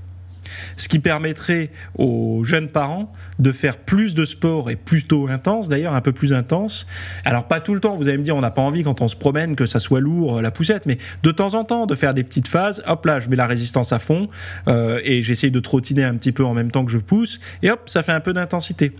ce 0.77 0.87
qui 0.87 0.99
permettrait 0.99 1.71
aux 1.97 2.43
jeunes 2.43 2.69
parents 2.69 3.11
de 3.39 3.51
faire 3.51 3.77
plus 3.77 4.15
de 4.15 4.25
sport 4.25 4.69
et 4.69 4.75
plutôt 4.75 5.27
intense, 5.27 5.69
d'ailleurs 5.69 5.93
un 5.93 6.01
peu 6.01 6.11
plus 6.11 6.33
intense. 6.33 6.87
Alors 7.25 7.47
pas 7.47 7.59
tout 7.59 7.73
le 7.73 7.79
temps, 7.79 7.95
vous 7.95 8.07
allez 8.07 8.17
me 8.17 8.23
dire, 8.23 8.35
on 8.35 8.41
n'a 8.41 8.51
pas 8.51 8.61
envie 8.61 8.83
quand 8.83 9.01
on 9.01 9.07
se 9.07 9.15
promène 9.15 9.55
que 9.55 9.65
ça 9.65 9.79
soit 9.79 9.99
lourd 9.99 10.41
la 10.41 10.51
poussette, 10.51 10.85
mais 10.85 10.97
de 11.23 11.31
temps 11.31 11.53
en 11.53 11.63
temps 11.63 11.85
de 11.85 11.95
faire 11.95 12.13
des 12.13 12.23
petites 12.23 12.47
phases. 12.47 12.83
Hop 12.87 13.05
là, 13.05 13.19
je 13.19 13.29
mets 13.29 13.35
la 13.35 13.47
résistance 13.47 13.91
à 13.93 13.99
fond 13.99 14.29
euh, 14.67 14.99
et 15.03 15.21
j'essaye 15.21 15.51
de 15.51 15.59
trottiner 15.59 16.03
un 16.03 16.15
petit 16.15 16.31
peu 16.31 16.45
en 16.45 16.53
même 16.53 16.71
temps 16.71 16.85
que 16.85 16.91
je 16.91 16.97
pousse 16.97 17.39
et 17.61 17.71
hop, 17.71 17.89
ça 17.89 18.03
fait 18.03 18.11
un 18.11 18.19
peu 18.19 18.33
d'intensité. 18.33 18.93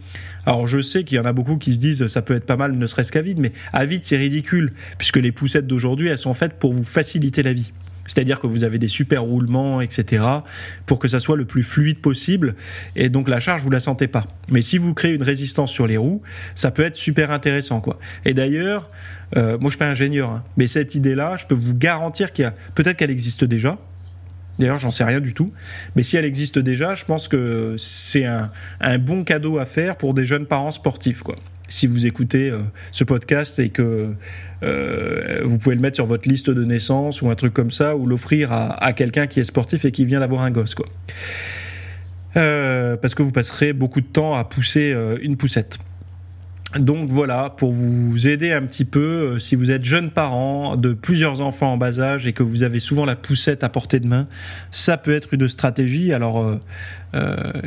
Alors 0.46 0.68
je 0.68 0.82
sais 0.82 1.04
qu'il 1.04 1.18
y 1.18 1.20
en 1.20 1.26
a 1.26 1.34
beaucoup 1.34 1.58
qui 1.58 1.74
se 1.74 1.80
disent 1.80 2.08
ça 2.08 2.22
peut 2.22 2.36
être 2.36 2.46
pas 2.46 2.58
mal 2.58 2.78
ne 2.78 2.88
serait-ce 2.88 3.12
qu'à 3.12 3.22
vide, 3.22 3.40
mais 3.40 3.52
à 3.74 3.86
vide 3.86 4.02
c'est 4.04 4.18
ridicule 4.18 4.74
puisque 4.98 5.18
les 5.18 5.32
poussettes 5.32 5.68
d'aujourd'hui 5.68 6.08
elles 6.08 6.18
sont 6.18 6.34
faites 6.34 6.54
pour 6.54 6.74
vous 6.74 6.84
faciliter 6.84 7.44
la 7.44 7.54
vie. 7.54 7.74
C'est-à-dire 8.08 8.40
que 8.40 8.48
vous 8.48 8.64
avez 8.64 8.80
des 8.80 8.88
super 8.88 9.24
roulements, 9.24 9.82
etc., 9.82 10.24
pour 10.86 11.00
que 11.00 11.08
ça 11.08 11.20
soit 11.20 11.38
le 11.38 11.46
plus 11.46 11.64
fluide 11.64 12.00
possible. 12.00 12.56
Et 12.96 13.10
donc 13.10 13.30
la 13.30 13.40
charge, 13.40 13.62
vous 13.62 13.70
la 13.70 13.80
sentez 13.80 14.08
pas. 14.08 14.26
Mais 14.50 14.62
si 14.62 14.78
vous 14.78 14.94
créez 14.94 15.14
une 15.14 15.24
résistance 15.24 15.72
sur 15.72 15.86
les 15.86 15.98
roues, 15.98 16.22
ça 16.56 16.72
peut 16.72 16.84
être 16.84 16.96
super 16.96 17.32
intéressant, 17.32 17.82
quoi. 17.82 18.00
Et 18.26 18.34
d'ailleurs, 18.34 18.90
euh, 19.36 19.58
moi 19.60 19.70
je 19.70 19.72
suis 19.72 19.80
pas 19.80 19.90
ingénieur, 19.90 20.30
hein, 20.30 20.44
mais 20.56 20.68
cette 20.68 20.96
idée-là, 20.96 21.36
je 21.36 21.46
peux 21.46 21.56
vous 21.56 21.76
garantir 21.76 22.32
qu'il 22.32 22.44
y 22.44 22.48
a, 22.48 22.54
peut-être 22.74 22.98
qu'elle 22.98 23.12
existe 23.12 23.44
déjà. 23.44 23.78
D'ailleurs, 24.58 24.80
j'en 24.80 24.90
sais 24.90 25.04
rien 25.04 25.20
du 25.20 25.36
tout. 25.36 25.54
Mais 25.96 26.02
si 26.02 26.18
elle 26.18 26.26
existe 26.26 26.58
déjà, 26.58 26.96
je 26.96 27.06
pense 27.06 27.28
que 27.28 27.76
c'est 27.78 28.26
un, 28.26 28.52
un 28.80 28.98
bon 28.98 29.24
cadeau 29.24 29.60
à 29.60 29.68
faire 29.68 29.98
pour 29.98 30.16
des 30.16 30.26
jeunes 30.26 30.48
parents 30.48 30.72
sportifs, 30.72 31.22
quoi 31.22 31.36
si 31.68 31.88
vous 31.88 32.06
écoutez 32.06 32.50
euh, 32.50 32.60
ce 32.92 33.04
podcast 33.04 33.60
et 33.60 33.70
que 33.70 34.14
euh, 34.64 35.42
vous 35.44 35.58
pouvez 35.58 35.76
le 35.76 35.82
mettre 35.82 35.96
sur 35.96 36.06
votre 36.06 36.28
liste 36.28 36.50
de 36.50 36.64
naissance 36.64 37.22
ou 37.22 37.30
un 37.30 37.36
truc 37.36 37.54
comme 37.54 37.72
ça, 37.72 37.96
ou 37.96 38.06
l'offrir 38.06 38.52
à, 38.52 38.94
quelqu'un 38.94 39.28
qui 39.28 39.40
est 39.40 39.44
sportif 39.44 39.86
et 39.86 39.92
qui 39.92 40.06
vient 40.06 40.20
d'avoir 40.20 40.42
un 40.42 40.52
gosse, 40.52 40.76
quoi. 40.76 40.88
Euh, 42.36 42.98
parce 42.98 43.16
que 43.16 43.24
vous 43.24 43.32
passerez 43.32 43.74
beaucoup 43.74 44.02
de 44.02 44.06
temps 44.06 44.36
à 44.36 44.44
pousser 44.44 44.96
une 45.22 45.38
poussette. 45.38 45.80
donc 46.78 47.10
voilà, 47.10 47.50
pour 47.50 47.72
vous 47.72 48.28
aider 48.28 48.52
un 48.52 48.62
petit 48.64 48.86
peu, 48.86 49.40
si 49.40 49.56
vous 49.56 49.72
êtes 49.72 49.84
jeune 49.84 50.12
parent 50.12 50.76
de 50.76 50.94
plusieurs 50.94 51.42
enfants 51.42 51.74
en 51.74 51.78
bas 51.78 52.00
âge 52.00 52.28
et 52.28 52.34
que 52.34 52.44
vous 52.44 52.64
avez 52.64 52.80
souvent 52.80 53.06
la 53.06 53.16
poussette 53.16 53.64
à 53.64 53.70
portée 53.70 54.00
de 54.00 54.08
main, 54.08 54.28
ça 54.72 54.98
peut 54.98 55.16
être 55.16 55.34
une 55.34 55.48
stratégie. 55.48 56.14
Alors, 56.14 56.60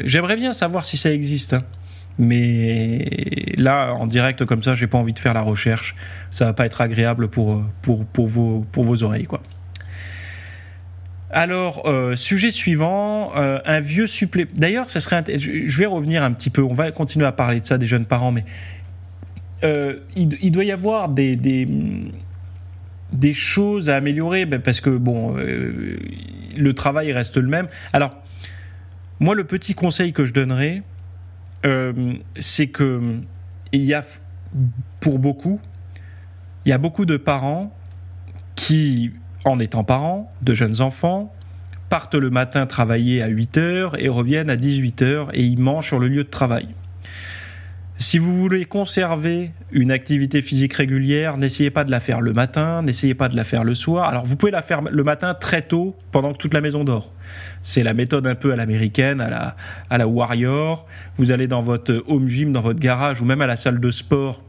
j'aimerais 0.04 0.36
bien 0.36 0.52
savoir 0.52 0.84
si 0.84 0.96
ça 0.96 1.12
existe. 1.12 1.54
Hein. 1.54 1.64
Mais 2.18 3.54
là, 3.56 3.94
en 3.94 4.06
direct 4.06 4.44
comme 4.44 4.62
ça, 4.62 4.74
j'ai 4.74 4.86
pas 4.86 4.98
envie 4.98 5.12
de 5.12 5.18
faire 5.18 5.34
la 5.34 5.40
recherche. 5.40 5.94
Ça 6.30 6.46
va 6.46 6.52
pas 6.52 6.66
être 6.66 6.80
agréable 6.80 7.28
pour, 7.28 7.62
pour, 7.82 8.04
pour, 8.04 8.28
vos, 8.28 8.66
pour 8.72 8.84
vos 8.84 9.02
oreilles, 9.02 9.26
quoi. 9.26 9.42
Alors, 11.32 11.88
sujet 12.16 12.50
suivant, 12.50 13.30
un 13.36 13.78
vieux 13.78 14.08
supplément. 14.08 14.50
D'ailleurs, 14.56 14.90
ça 14.90 14.98
serait. 14.98 15.22
Je 15.38 15.78
vais 15.78 15.86
revenir 15.86 16.24
un 16.24 16.32
petit 16.32 16.50
peu. 16.50 16.60
On 16.60 16.74
va 16.74 16.90
continuer 16.90 17.24
à 17.24 17.30
parler 17.30 17.60
de 17.60 17.66
ça 17.66 17.78
des 17.78 17.86
jeunes 17.86 18.04
parents, 18.04 18.32
mais 18.32 18.44
euh, 19.62 19.96
il, 20.16 20.50
doit 20.50 20.64
y 20.64 20.72
avoir 20.72 21.10
des, 21.10 21.36
des, 21.36 23.34
choses 23.34 23.90
à 23.90 23.96
améliorer 23.96 24.46
ben, 24.46 24.60
parce 24.60 24.80
que 24.80 24.90
bon, 24.90 25.36
euh, 25.36 25.98
le 26.56 26.72
travail 26.72 27.12
reste 27.12 27.36
le 27.36 27.48
même. 27.48 27.68
Alors, 27.92 28.16
moi, 29.18 29.34
le 29.34 29.44
petit 29.44 29.74
conseil 29.74 30.12
que 30.14 30.24
je 30.24 30.32
donnerais, 30.32 30.82
euh, 31.64 32.14
c'est 32.36 32.68
que 32.68 33.20
il 33.72 33.82
y 33.82 33.94
a 33.94 34.04
pour 35.00 35.18
beaucoup, 35.18 35.60
il 36.64 36.70
y 36.70 36.72
a 36.72 36.78
beaucoup 36.78 37.06
de 37.06 37.16
parents 37.16 37.74
qui, 38.56 39.12
en 39.44 39.58
étant 39.58 39.84
parents 39.84 40.32
de 40.42 40.54
jeunes 40.54 40.80
enfants, 40.80 41.32
partent 41.88 42.14
le 42.14 42.30
matin 42.30 42.66
travailler 42.66 43.22
à 43.22 43.28
8 43.28 43.58
heures 43.58 44.00
et 44.00 44.08
reviennent 44.08 44.50
à 44.50 44.56
18 44.56 45.02
heures 45.02 45.28
et 45.34 45.42
ils 45.42 45.58
mangent 45.58 45.88
sur 45.88 45.98
le 45.98 46.08
lieu 46.08 46.24
de 46.24 46.28
travail. 46.28 46.68
Si 48.02 48.16
vous 48.16 48.34
voulez 48.34 48.64
conserver 48.64 49.50
une 49.72 49.90
activité 49.90 50.40
physique 50.40 50.72
régulière, 50.72 51.36
n'essayez 51.36 51.70
pas 51.70 51.84
de 51.84 51.90
la 51.90 52.00
faire 52.00 52.22
le 52.22 52.32
matin, 52.32 52.80
n'essayez 52.80 53.14
pas 53.14 53.28
de 53.28 53.36
la 53.36 53.44
faire 53.44 53.62
le 53.62 53.74
soir. 53.74 54.08
Alors 54.08 54.24
vous 54.24 54.36
pouvez 54.36 54.50
la 54.50 54.62
faire 54.62 54.80
le 54.80 55.04
matin 55.04 55.34
très 55.34 55.60
tôt, 55.60 55.94
pendant 56.10 56.32
que 56.32 56.38
toute 56.38 56.54
la 56.54 56.62
maison 56.62 56.82
dort. 56.82 57.12
C'est 57.60 57.82
la 57.82 57.92
méthode 57.92 58.26
un 58.26 58.34
peu 58.34 58.54
à 58.54 58.56
l'américaine, 58.56 59.20
à 59.20 59.28
la, 59.28 59.54
à 59.90 59.98
la 59.98 60.08
warrior. 60.08 60.86
Vous 61.16 61.30
allez 61.30 61.46
dans 61.46 61.60
votre 61.60 62.02
home 62.08 62.26
gym, 62.26 62.52
dans 62.52 62.62
votre 62.62 62.80
garage 62.80 63.20
ou 63.20 63.26
même 63.26 63.42
à 63.42 63.46
la 63.46 63.56
salle 63.56 63.80
de 63.80 63.90
sport 63.90 64.42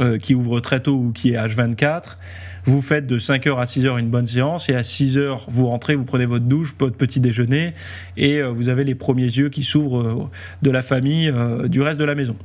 euh, 0.00 0.18
qui 0.18 0.34
ouvre 0.34 0.58
très 0.58 0.80
tôt 0.80 0.96
ou 0.96 1.12
qui 1.12 1.30
est 1.30 1.36
H24. 1.36 2.16
Vous 2.64 2.82
faites 2.82 3.06
de 3.06 3.20
5h 3.20 3.56
à 3.56 3.64
6h 3.66 4.00
une 4.00 4.10
bonne 4.10 4.26
séance 4.26 4.68
et 4.68 4.74
à 4.74 4.82
6h 4.82 5.42
vous 5.46 5.68
rentrez, 5.68 5.94
vous 5.94 6.06
prenez 6.06 6.26
votre 6.26 6.46
douche, 6.46 6.74
votre 6.76 6.96
petit 6.96 7.20
déjeuner 7.20 7.72
et 8.16 8.38
euh, 8.38 8.48
vous 8.48 8.68
avez 8.68 8.82
les 8.82 8.96
premiers 8.96 9.22
yeux 9.22 9.48
qui 9.48 9.62
s'ouvrent 9.62 10.00
euh, 10.00 10.28
de 10.62 10.70
la 10.72 10.82
famille, 10.82 11.32
du 11.68 11.82
reste 11.82 12.00
de 12.00 12.04
la 12.04 12.16
maison. 12.16 12.36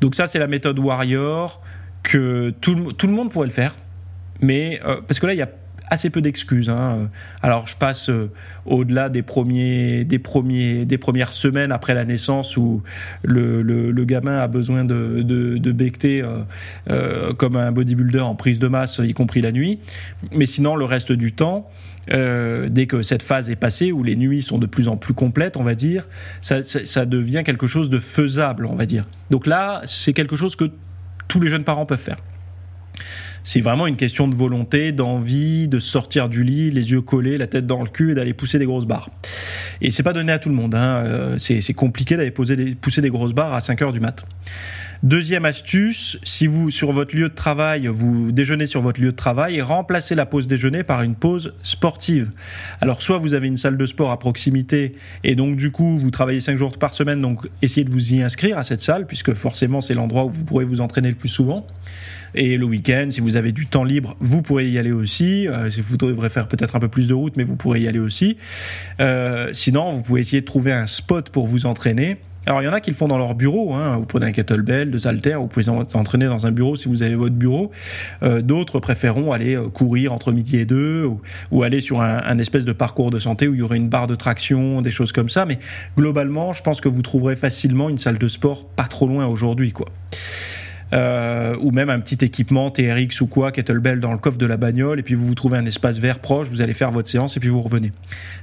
Donc 0.00 0.14
ça, 0.14 0.26
c'est 0.26 0.38
la 0.38 0.46
méthode 0.46 0.78
Warrior 0.78 1.60
que 2.02 2.50
tout, 2.60 2.74
le 2.74 3.12
monde 3.12 3.30
pourrait 3.30 3.46
le 3.46 3.52
faire. 3.52 3.74
Mais 4.40 4.80
euh, 4.84 5.00
parce 5.06 5.20
que 5.20 5.26
là, 5.26 5.34
il 5.34 5.38
y 5.38 5.42
a 5.42 5.50
assez 5.90 6.10
peu 6.10 6.20
d'excuses. 6.20 6.70
Hein. 6.70 7.10
Alors, 7.42 7.66
je 7.66 7.76
passe 7.76 8.08
euh, 8.08 8.30
au-delà 8.64 9.08
des 9.08 9.22
premiers, 9.22 10.04
des 10.04 10.18
premiers, 10.18 10.86
des 10.86 10.98
premières 10.98 11.32
semaines 11.32 11.72
après 11.72 11.94
la 11.94 12.04
naissance 12.04 12.56
où 12.56 12.82
le, 13.22 14.04
gamin 14.04 14.38
a 14.38 14.48
besoin 14.48 14.84
de, 14.84 15.22
de, 15.22 15.72
becter 15.72 16.24
euh, 16.88 17.34
comme 17.34 17.56
un 17.56 17.72
bodybuilder 17.72 18.20
en 18.20 18.34
prise 18.34 18.58
de 18.58 18.68
masse, 18.68 19.00
y 19.04 19.12
compris 19.12 19.40
la 19.40 19.52
nuit. 19.52 19.80
Mais 20.32 20.46
sinon, 20.46 20.76
le 20.76 20.84
reste 20.84 21.12
du 21.12 21.32
temps, 21.32 21.68
euh, 22.12 22.68
dès 22.70 22.86
que 22.86 23.02
cette 23.02 23.22
phase 23.22 23.50
est 23.50 23.56
passée, 23.56 23.92
où 23.92 24.02
les 24.02 24.16
nuits 24.16 24.42
sont 24.42 24.58
de 24.58 24.66
plus 24.66 24.88
en 24.88 24.96
plus 24.96 25.14
complètes, 25.14 25.56
on 25.56 25.62
va 25.62 25.74
dire, 25.74 26.08
ça 26.40 27.06
devient 27.06 27.42
quelque 27.44 27.66
chose 27.66 27.90
de 27.90 27.98
faisable, 27.98 28.66
on 28.66 28.74
va 28.74 28.86
dire. 28.86 29.06
Donc 29.30 29.46
là, 29.46 29.82
c'est 29.84 30.12
quelque 30.12 30.36
chose 30.36 30.56
que 30.56 30.70
tous 31.28 31.40
les 31.40 31.48
jeunes 31.48 31.64
parents 31.64 31.86
peuvent 31.86 31.98
faire. 31.98 32.18
C'est 33.44 33.60
vraiment 33.60 33.86
une 33.86 33.96
question 33.96 34.28
de 34.28 34.34
volonté, 34.34 34.92
d'envie, 34.92 35.68
de 35.68 35.78
sortir 35.78 36.28
du 36.28 36.44
lit, 36.44 36.70
les 36.70 36.90
yeux 36.92 37.00
collés, 37.00 37.38
la 37.38 37.46
tête 37.46 37.66
dans 37.66 37.82
le 37.82 37.88
cul 37.88 38.12
et 38.12 38.14
d'aller 38.14 38.34
pousser 38.34 38.58
des 38.58 38.66
grosses 38.66 38.86
barres. 38.86 39.10
Et 39.80 39.90
c'est 39.90 40.02
pas 40.02 40.12
donné 40.12 40.32
à 40.32 40.38
tout 40.38 40.48
le 40.48 40.54
monde. 40.54 40.74
Hein. 40.74 41.04
Euh, 41.06 41.38
c'est 41.38 41.74
compliqué 41.74 42.16
d'aller 42.16 42.30
pousser 42.30 43.00
des 43.02 43.10
grosses 43.10 43.32
barres 43.32 43.54
à 43.54 43.60
5 43.60 43.82
heures 43.82 43.92
du 43.92 44.00
mat. 44.00 44.24
Deuxième 45.02 45.46
astuce, 45.46 46.18
si 46.24 46.46
vous, 46.46 46.70
sur 46.70 46.92
votre 46.92 47.16
lieu 47.16 47.30
de 47.30 47.34
travail, 47.34 47.86
vous 47.86 48.32
déjeunez 48.32 48.66
sur 48.66 48.82
votre 48.82 49.00
lieu 49.00 49.12
de 49.12 49.16
travail, 49.16 49.62
remplacez 49.62 50.14
la 50.14 50.26
pause 50.26 50.46
déjeuner 50.46 50.82
par 50.82 51.00
une 51.00 51.14
pause 51.14 51.54
sportive. 51.62 52.30
Alors, 52.82 53.00
soit 53.00 53.16
vous 53.16 53.32
avez 53.32 53.46
une 53.46 53.56
salle 53.56 53.78
de 53.78 53.86
sport 53.86 54.10
à 54.10 54.18
proximité 54.18 54.96
et 55.24 55.36
donc, 55.36 55.56
du 55.56 55.70
coup, 55.70 55.96
vous 55.98 56.10
travaillez 56.10 56.40
cinq 56.40 56.58
jours 56.58 56.76
par 56.76 56.92
semaine, 56.92 57.22
donc 57.22 57.48
essayez 57.62 57.84
de 57.84 57.90
vous 57.90 58.12
y 58.12 58.20
inscrire 58.20 58.58
à 58.58 58.62
cette 58.62 58.82
salle, 58.82 59.06
puisque 59.06 59.32
forcément, 59.32 59.80
c'est 59.80 59.94
l'endroit 59.94 60.24
où 60.24 60.28
vous 60.28 60.44
pourrez 60.44 60.66
vous 60.66 60.82
entraîner 60.82 61.08
le 61.08 61.14
plus 61.14 61.30
souvent. 61.30 61.66
Et 62.34 62.56
le 62.56 62.64
week-end, 62.64 63.08
si 63.10 63.20
vous 63.20 63.36
avez 63.36 63.52
du 63.52 63.66
temps 63.66 63.84
libre, 63.84 64.16
vous 64.20 64.42
pourrez 64.42 64.68
y 64.68 64.78
aller 64.78 64.92
aussi. 64.92 65.48
Euh, 65.48 65.70
vous 65.82 65.96
devrez 65.96 66.30
faire 66.30 66.48
peut-être 66.48 66.76
un 66.76 66.80
peu 66.80 66.88
plus 66.88 67.08
de 67.08 67.14
route, 67.14 67.36
mais 67.36 67.44
vous 67.44 67.56
pourrez 67.56 67.80
y 67.80 67.88
aller 67.88 67.98
aussi. 67.98 68.36
Euh, 69.00 69.50
sinon, 69.52 69.92
vous 69.92 70.02
pouvez 70.02 70.20
essayer 70.20 70.40
de 70.40 70.46
trouver 70.46 70.72
un 70.72 70.86
spot 70.86 71.30
pour 71.30 71.46
vous 71.46 71.66
entraîner 71.66 72.18
alors 72.46 72.62
il 72.62 72.64
y 72.64 72.68
en 72.68 72.72
a 72.72 72.80
qui 72.80 72.90
le 72.90 72.96
font 72.96 73.08
dans 73.08 73.18
leur 73.18 73.34
bureau, 73.34 73.74
hein. 73.74 73.98
vous 73.98 74.06
prenez 74.06 74.26
un 74.26 74.32
kettlebell, 74.32 74.90
deux 74.90 75.06
haltères, 75.06 75.40
vous 75.40 75.46
pouvez 75.46 75.68
entraîner 75.68 76.26
dans 76.26 76.46
un 76.46 76.52
bureau 76.52 76.74
si 76.74 76.88
vous 76.88 77.02
avez 77.02 77.14
votre 77.14 77.34
bureau. 77.34 77.70
Euh, 78.22 78.40
d'autres 78.40 78.80
préféreront 78.80 79.32
aller 79.32 79.56
euh, 79.56 79.68
courir 79.68 80.14
entre 80.14 80.32
midi 80.32 80.56
et 80.56 80.64
deux 80.64 81.08
ou, 81.50 81.62
aller 81.62 81.82
sur 81.82 82.00
un, 82.00 82.22
un, 82.24 82.38
espèce 82.38 82.64
de 82.64 82.72
parcours 82.72 83.10
de 83.10 83.18
santé 83.18 83.46
où 83.46 83.54
il 83.54 83.60
y 83.60 83.62
aurait 83.62 83.76
une 83.76 83.90
barre 83.90 84.06
de 84.06 84.14
traction, 84.14 84.80
des 84.80 84.90
choses 84.90 85.12
comme 85.12 85.28
ça. 85.28 85.44
Mais 85.44 85.58
globalement, 85.98 86.54
je 86.54 86.62
pense 86.62 86.80
que 86.80 86.88
vous 86.88 87.02
trouverez 87.02 87.36
facilement 87.36 87.90
une 87.90 87.98
salle 87.98 88.18
de 88.18 88.28
sport 88.28 88.66
pas 88.66 88.84
trop 88.84 89.06
loin 89.06 89.26
aujourd'hui, 89.26 89.72
quoi. 89.72 89.88
Euh, 90.92 91.54
ou 91.60 91.70
même 91.70 91.88
un 91.88 92.00
petit 92.00 92.24
équipement 92.24 92.68
TRX 92.72 93.20
ou 93.20 93.28
quoi, 93.28 93.52
kettlebell 93.52 94.00
dans 94.00 94.10
le 94.10 94.18
coffre 94.18 94.38
de 94.38 94.46
la 94.46 94.56
bagnole, 94.56 94.98
et 94.98 95.04
puis 95.04 95.14
vous 95.14 95.24
vous 95.24 95.36
trouvez 95.36 95.56
un 95.56 95.64
espace 95.64 95.98
vert 95.98 96.18
proche, 96.18 96.48
vous 96.48 96.62
allez 96.62 96.74
faire 96.74 96.90
votre 96.90 97.08
séance 97.08 97.36
et 97.36 97.40
puis 97.40 97.48
vous 97.48 97.62
revenez. 97.62 97.92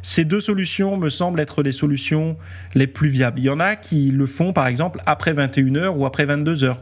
Ces 0.01 0.23
deux 0.23 0.39
solutions 0.39 0.95
me 0.95 1.10
semblent 1.10 1.41
être 1.41 1.62
les 1.62 1.73
solutions 1.73 2.38
les 2.73 2.88
plus 2.88 3.10
viables. 3.10 3.39
Il 3.39 3.45
y 3.45 3.49
en 3.49 3.60
a 3.60 3.75
qui 3.75 4.12
le 4.12 4.25
font 4.25 4.53
par 4.53 4.67
exemple 4.67 5.01
après 5.05 5.33
21h 5.33 5.89
ou 5.89 6.05
après 6.05 6.25
22h. 6.25 6.77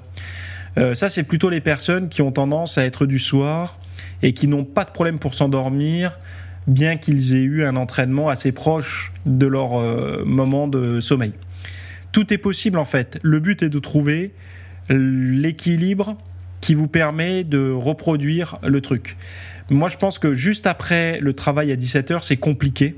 Euh, 0.78 0.94
ça, 0.94 1.10
c'est 1.10 1.24
plutôt 1.24 1.50
les 1.50 1.62
personnes 1.62 2.10
qui 2.10 2.22
ont 2.22 2.32
tendance 2.32 2.78
à 2.78 2.86
être 2.86 3.08
du 3.08 3.18
soir 3.18 3.80
et 4.22 4.34
qui 4.34 4.48
n'ont 4.48 4.66
pas 4.66 4.84
de 4.84 4.92
problème 4.92 5.18
pour 5.18 5.34
s'endormir, 5.34 6.20
bien 6.68 6.98
qu'ils 6.98 7.34
aient 7.34 7.44
eu 7.44 7.66
un 7.66 7.76
entraînement 7.76 8.30
assez 8.30 8.52
proche 8.52 9.14
de 9.26 9.48
leur 9.48 9.80
euh, 9.80 10.24
moment 10.26 10.68
de 10.68 11.00
sommeil. 11.00 11.34
Tout 12.12 12.32
est 12.34 12.38
possible 12.38 12.78
en 12.78 12.86
fait. 12.86 13.20
Le 13.24 13.40
but 13.40 13.64
est 13.64 13.70
de 13.70 13.80
trouver 13.80 14.34
l'équilibre 14.90 16.18
qui 16.62 16.74
vous 16.74 16.88
permet 16.88 17.44
de 17.44 17.72
reproduire 17.72 18.58
le 18.64 18.82
truc. 18.82 19.18
Moi, 19.70 19.90
je 19.90 19.98
pense 19.98 20.20
que 20.20 20.34
juste 20.34 20.68
après 20.68 21.20
le 21.20 21.34
travail 21.34 21.72
à 21.72 21.76
17h, 21.76 22.20
c'est 22.22 22.38
compliqué. 22.38 22.96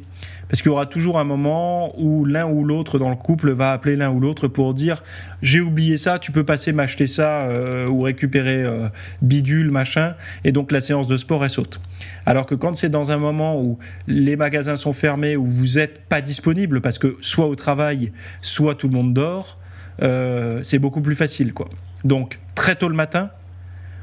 Parce 0.50 0.62
qu'il 0.62 0.70
y 0.70 0.74
aura 0.74 0.86
toujours 0.86 1.20
un 1.20 1.24
moment 1.26 1.94
où 2.00 2.24
l'un 2.24 2.46
ou 2.46 2.64
l'autre 2.64 3.00
dans 3.00 3.10
le 3.10 3.16
couple 3.16 3.52
va 3.52 3.74
appeler 3.74 3.96
l'un 3.98 4.10
ou 4.10 4.20
l'autre 4.20 4.48
pour 4.48 4.74
dire 4.74 5.04
j'ai 5.42 5.60
oublié 5.60 5.98
ça, 5.98 6.20
tu 6.20 6.32
peux 6.32 6.46
passer 6.46 6.72
m'acheter 6.72 7.06
ça 7.06 7.42
euh, 7.48 7.88
ou 7.88 8.02
récupérer 8.02 8.64
euh, 8.64 8.88
bidule, 9.22 9.72
machin, 9.72 10.16
et 10.46 10.54
donc 10.54 10.72
la 10.72 10.80
séance 10.80 11.08
de 11.08 11.18
sport 11.18 11.44
elle 11.44 11.50
saute. 11.50 11.82
Alors 12.26 12.46
que 12.46 12.56
quand 12.56 12.76
c'est 12.76 12.90
dans 12.90 13.12
un 13.12 13.18
moment 13.18 13.62
où 13.62 13.78
les 14.08 14.38
magasins 14.38 14.78
sont 14.78 14.94
fermés, 14.94 15.36
où 15.36 15.46
vous 15.46 15.76
n'êtes 15.76 16.00
pas 16.08 16.22
disponible 16.22 16.80
parce 16.80 16.98
que 16.98 17.18
soit 17.22 17.48
au 17.48 17.56
travail, 17.56 18.14
soit 18.42 18.76
tout 18.76 18.88
le 18.88 18.94
monde 18.94 19.14
dort, 19.14 19.58
euh, 20.02 20.60
c'est 20.64 20.80
beaucoup 20.80 21.02
plus 21.02 21.16
facile, 21.16 21.54
quoi. 21.54 21.70
Donc, 22.04 22.40
très 22.56 22.76
tôt 22.76 22.90
le 22.90 22.96
matin, 22.96 23.30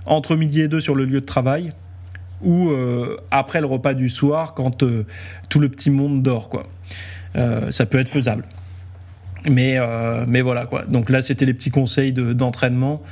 entre 0.06 0.36
midi 0.36 0.60
et 0.60 0.68
deux 0.68 0.80
sur 0.80 0.94
le 0.94 1.04
lieu 1.04 1.20
de 1.20 1.26
travail, 1.26 1.72
ou 2.42 2.70
euh, 2.70 3.16
après 3.30 3.60
le 3.60 3.66
repas 3.66 3.94
du 3.94 4.08
soir, 4.08 4.54
quand 4.54 4.82
euh, 4.82 5.06
tout 5.48 5.60
le 5.60 5.68
petit 5.68 5.90
monde 5.90 6.22
dort, 6.22 6.48
quoi. 6.48 6.64
ça 7.70 7.86
peut 7.86 7.98
être 7.98 8.08
faisable. 8.08 8.44
Mais, 9.50 9.78
mais 10.26 10.40
voilà, 10.40 10.66
quoi. 10.66 10.84
Donc 10.86 11.10
là, 11.10 11.20
c'était 11.20 11.44
les 11.44 11.52
petits 11.54 11.70
conseils 11.70 12.12
d'entraînement. 12.12 13.02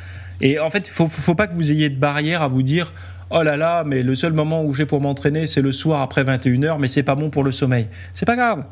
et 0.40 0.58
en 0.58 0.70
fait, 0.70 0.88
il 0.88 0.90
faut, 0.90 1.06
faut 1.06 1.34
pas 1.34 1.46
que 1.46 1.54
vous 1.54 1.70
ayez 1.70 1.90
de 1.90 1.98
barrière 1.98 2.42
à 2.42 2.48
vous 2.48 2.62
dire 2.62 2.92
oh 3.32 3.42
là 3.42 3.56
là, 3.56 3.82
mais 3.84 4.02
le 4.02 4.14
seul 4.14 4.32
moment 4.32 4.62
où 4.62 4.74
j'ai 4.74 4.86
pour 4.86 5.00
m'entraîner, 5.00 5.46
c'est 5.46 5.62
le 5.62 5.72
soir 5.72 6.02
après 6.02 6.22
21h, 6.22 6.78
mais 6.78 6.88
c'est 6.88 7.02
pas 7.02 7.14
bon 7.14 7.30
pour 7.30 7.42
le 7.42 7.52
sommeil. 7.52 7.88
C'est 8.14 8.26
pas 8.26 8.36
grave. 8.36 8.66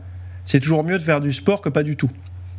C'est 0.44 0.60
toujours 0.60 0.84
mieux 0.84 0.98
de 0.98 1.02
faire 1.02 1.20
du 1.20 1.32
sport 1.32 1.60
que 1.60 1.68
pas 1.68 1.82
du 1.82 1.96
tout. 1.96 2.10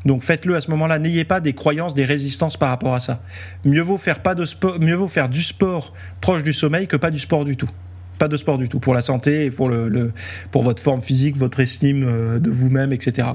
Donc 0.05 0.23
faites-le 0.23 0.55
à 0.55 0.61
ce 0.61 0.69
moment-là. 0.71 0.99
N'ayez 0.99 1.25
pas 1.25 1.39
des 1.39 1.53
croyances, 1.53 1.93
des 1.93 2.05
résistances 2.05 2.57
par 2.57 2.69
rapport 2.69 2.95
à 2.95 2.99
ça. 2.99 3.21
Mieux 3.65 3.81
vaut 3.81 3.97
faire 3.97 4.21
pas 4.21 4.35
de 4.35 4.45
sport, 4.45 4.79
mieux 4.79 4.95
vaut 4.95 5.07
faire 5.07 5.29
du 5.29 5.41
sport 5.41 5.93
proche 6.21 6.43
du 6.43 6.53
sommeil 6.53 6.87
que 6.87 6.97
pas 6.97 7.11
du 7.11 7.19
sport 7.19 7.45
du 7.45 7.55
tout. 7.55 7.69
Pas 8.17 8.27
de 8.27 8.37
sport 8.37 8.57
du 8.57 8.69
tout 8.69 8.79
pour 8.79 8.93
la 8.93 9.01
santé 9.01 9.45
et 9.45 9.51
pour 9.51 9.69
le, 9.69 10.13
pour 10.51 10.63
votre 10.63 10.81
forme 10.81 11.01
physique, 11.01 11.37
votre 11.37 11.59
estime 11.59 12.03
euh, 12.03 12.39
de 12.39 12.51
vous-même, 12.51 12.93
etc. 12.93 13.27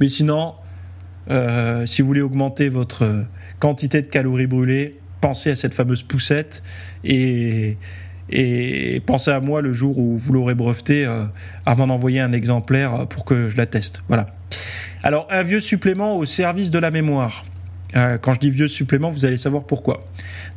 Mais 0.00 0.08
sinon, 0.08 0.54
euh, 1.30 1.84
si 1.84 2.02
vous 2.02 2.08
voulez 2.08 2.22
augmenter 2.22 2.68
votre 2.68 3.04
euh, 3.04 3.22
quantité 3.58 4.00
de 4.00 4.06
calories 4.06 4.46
brûlées, 4.46 4.96
pensez 5.20 5.50
à 5.50 5.56
cette 5.56 5.74
fameuse 5.74 6.02
poussette 6.02 6.62
et 7.04 7.76
pensez 9.04 9.30
à 9.30 9.40
moi 9.40 9.60
le 9.62 9.72
jour 9.72 9.98
où 9.98 10.16
vous 10.16 10.32
l'aurez 10.32 10.54
breveté 10.54 11.04
à 11.66 11.74
m'en 11.74 11.84
envoyer 11.84 12.20
un 12.20 12.32
exemplaire 12.32 13.08
pour 13.08 13.24
que 13.24 13.48
je 13.48 13.56
la 13.56 13.66
teste. 13.66 14.04
Voilà. 14.06 14.37
Alors, 15.02 15.26
un 15.30 15.42
vieux 15.42 15.60
supplément 15.60 16.16
au 16.16 16.26
service 16.26 16.70
de 16.70 16.78
la 16.78 16.90
mémoire. 16.90 17.44
Euh, 17.96 18.18
quand 18.18 18.34
je 18.34 18.40
dis 18.40 18.50
vieux 18.50 18.68
supplément, 18.68 19.10
vous 19.10 19.24
allez 19.24 19.38
savoir 19.38 19.64
pourquoi. 19.64 20.06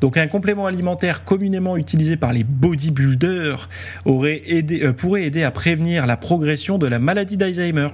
Donc 0.01 0.17
un 0.17 0.27
complément 0.27 0.65
alimentaire 0.65 1.23
communément 1.23 1.77
utilisé 1.77 2.17
par 2.17 2.33
les 2.33 2.43
bodybuilders 2.43 3.69
euh, 4.07 4.93
pourrait 4.93 5.23
aider 5.25 5.43
à 5.43 5.51
prévenir 5.51 6.05
la 6.07 6.17
progression 6.17 6.77
de 6.77 6.87
la 6.87 6.99
maladie 6.99 7.37
d'Alzheimer. 7.37 7.89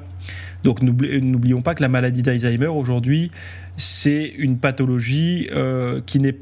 Donc 0.64 0.82
n'oublions 0.82 1.62
pas 1.62 1.76
que 1.76 1.84
la 1.84 1.90
maladie 1.90 2.24
d'Alzheimer 2.24 2.68
aujourd'hui, 2.68 3.30
c'est 3.76 4.26
une 4.38 4.58
pathologie 4.58 5.48
euh, 5.52 6.02
qui 6.06 6.20
n'est... 6.20 6.36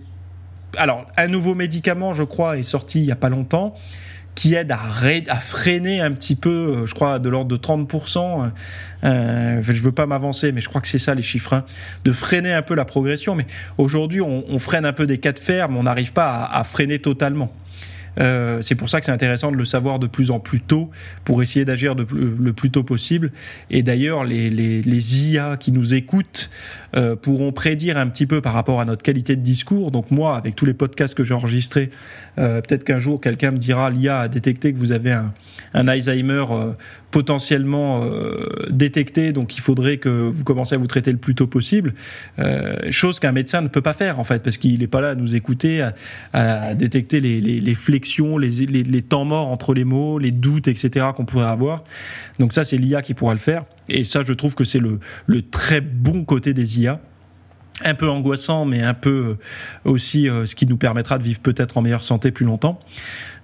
Alors 0.78 1.06
un 1.18 1.28
nouveau 1.28 1.54
médicament, 1.54 2.14
je 2.14 2.24
crois, 2.24 2.58
est 2.58 2.64
sorti 2.64 3.00
il 3.00 3.06
n'y 3.06 3.12
a 3.12 3.18
pas 3.18 3.30
longtemps 3.30 3.76
qui 4.36 4.54
aide 4.54 4.72
à, 4.72 4.78
freiner 4.78 6.02
un 6.02 6.12
petit 6.12 6.36
peu, 6.36 6.50
euh, 6.50 6.86
je 6.86 6.94
crois, 6.94 7.20
de 7.20 7.30
l'ordre 7.30 7.50
de 7.50 7.58
30%. 7.58 8.52
Euh, 9.04 9.64
je 9.64 9.82
veux 9.82 9.92
pas 9.92 10.06
m'avancer, 10.06 10.52
mais 10.52 10.62
je 10.62 10.68
crois 10.68 10.82
que 10.82 10.88
c'est 10.88 11.00
ça 11.00 11.16
les 11.16 11.22
chiffres, 11.22 11.54
hein, 11.54 11.66
de 12.04 12.12
freiner 12.12 12.54
un 12.54 12.62
peu 12.62 12.76
la 12.76 12.86
progression. 12.86 13.36
Mais 13.36 13.48
aujourd'hui, 13.78 14.22
on, 14.22 14.60
freine 14.60 14.86
un 14.86 14.94
peu 14.94 15.08
des 15.08 15.20
cas 15.20 15.32
de 15.32 15.40
fer, 15.40 15.70
mais 15.70 15.80
on 15.80 15.84
n'arrive 15.84 16.12
pas 16.12 16.44
à, 16.44 16.64
freiner 16.64 17.00
totalement. 17.00 17.52
Euh, 18.20 18.62
c'est 18.62 18.76
pour 18.76 18.90
ça 18.90 19.00
que 19.00 19.06
c'est 19.06 19.12
intéressant 19.12 19.52
de 19.52 19.58
le 19.58 19.66
savoir 19.66 20.00
de 20.00 20.08
plus 20.08 20.32
en 20.32 20.40
plus 20.40 20.62
tôt 20.62 20.90
pour 21.24 21.44
essayer 21.44 21.66
d'agir 21.66 21.96
le 21.96 22.54
plus 22.54 22.72
tôt 22.72 22.84
possible. 22.84 23.32
Et 23.70 23.84
d'ailleurs, 23.84 24.24
les, 24.24 24.50
les, 24.50 24.82
les, 24.82 25.26
IA 25.26 25.58
qui 25.58 25.72
nous 25.72 25.94
écoutent 25.94 26.50
euh, 26.96 27.16
pourront 27.16 27.52
prédire 27.52 27.98
un 27.98 28.08
petit 28.08 28.26
peu 28.26 28.42
par 28.42 28.54
rapport 28.54 28.80
à 28.80 28.86
notre 28.86 29.04
qualité 29.04 29.36
de 29.36 29.42
discours. 29.42 29.92
Donc 29.92 30.12
moi, 30.12 30.38
avec 30.38 30.56
tous 30.56 30.66
les 30.66 30.74
podcasts 30.74 31.14
que 31.14 31.24
j'ai 31.24 31.34
enregistrés, 31.34 31.90
euh, 32.38 32.62
peut-être 32.62 32.84
qu'un 32.84 33.00
jour 33.00 33.20
quelqu'un 33.20 33.52
me 33.52 33.58
dira 33.58 33.90
l'IA 33.90 34.22
a 34.22 34.28
détecté 34.28 34.72
que 34.72 34.78
vous 34.78 34.92
avez 34.92 35.12
un, 35.12 35.34
un 35.74 35.88
Alzheimer 35.88 36.46
euh, 36.52 36.72
potentiellement 37.16 38.04
euh, 38.04 38.46
détecté, 38.72 39.32
donc 39.32 39.56
il 39.56 39.62
faudrait 39.62 40.00
que 40.00 40.10
vous 40.10 40.44
commenciez 40.44 40.76
à 40.76 40.78
vous 40.78 40.86
traiter 40.86 41.14
le 41.14 41.18
plus 41.18 41.34
tôt 41.34 41.48
possible. 41.48 41.94
Euh, 42.40 42.92
chose 42.92 43.22
qu'un 43.22 43.32
médecin 43.32 43.62
ne 43.62 43.70
peut 43.70 43.82
pas 43.82 43.94
faire 43.94 44.20
en 44.20 44.26
fait, 44.26 44.44
parce 44.44 44.58
qu'il 44.58 44.80
n'est 44.80 44.88
pas 44.88 45.00
là 45.00 45.12
à 45.12 45.16
nous 45.16 45.34
écouter, 45.34 45.82
à, 45.82 45.94
à 46.34 46.74
détecter 46.74 47.22
les, 47.22 47.40
les, 47.40 47.62
les 47.62 47.74
flexions, 47.74 48.38
les, 48.38 48.50
les, 48.66 49.02
temps 49.02 49.24
morts 49.24 49.48
entre 49.48 49.74
les 49.74 49.86
mots, 49.86 50.20
les 50.20 50.32
doutes, 50.32 50.68
etc. 50.68 51.06
qu'on 51.16 51.24
pourrait 51.24 51.46
avoir. 51.46 51.86
Donc 52.40 52.52
ça, 52.52 52.66
c'est 52.66 52.76
l'IA 52.76 53.02
qui 53.02 53.14
pourra 53.14 53.32
le 53.32 53.40
faire. 53.40 53.64
Et 53.88 54.04
ça, 54.04 54.26
je 54.26 54.34
trouve 54.34 54.54
que 54.54 54.66
c'est 54.66 54.80
le, 54.80 55.00
le 55.26 55.42
très 55.42 55.80
bon 55.80 56.26
côté 56.26 56.54
des 56.54 56.82
IA 56.82 57.00
un 57.84 57.96
peu 57.96 58.10
angoissant, 58.10 58.66
mais 58.66 58.82
un 58.82 58.94
peu 58.94 59.38
aussi 59.84 60.30
euh, 60.30 60.46
ce 60.46 60.56
qui 60.56 60.66
nous 60.66 60.78
permettra 60.78 61.18
de 61.18 61.24
vivre 61.24 61.40
peut-être 61.40 61.78
en 61.78 61.82
meilleure 61.82 62.04
santé 62.04 62.32
plus 62.32 62.46
longtemps. 62.46 62.80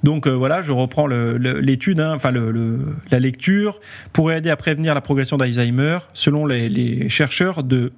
Donc 0.04 0.28
euh, 0.28 0.32
voilà, 0.32 0.62
je 0.62 0.72
reprends 0.72 1.08
l'étude, 1.08 2.00
hein, 2.00 2.14
enfin 2.16 2.32
la 2.32 3.20
lecture, 3.20 3.82
pourrait 4.14 4.38
aider 4.40 4.50
à 4.50 4.56
prévenir 4.56 4.96
la 4.96 5.02
progression 5.02 5.38
d'Alzheimer, 5.38 6.00
selon 6.14 6.46
les, 6.46 7.10
chercheurs 7.10 7.64
de, 7.64 7.92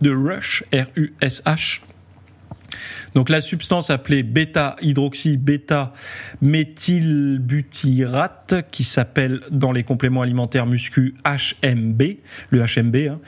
de 0.00 0.10
Rush, 0.10 0.64
R-U-S-H. 0.72 1.80
Donc 3.14 3.28
la 3.28 3.40
substance 3.40 3.90
appelée 3.90 4.24
bêta-hydroxy 4.24 5.36
bêta 5.36 5.92
méthylbutyrate 6.42 8.68
qui 8.72 8.82
s'appelle 8.82 9.38
dans 9.52 9.70
les 9.70 9.84
compléments 9.84 10.22
alimentaires 10.22 10.66
muscu 10.66 11.14
HMB, 11.24 12.02
le 12.50 12.64
HMB, 12.64 12.96
hein, 12.96 13.20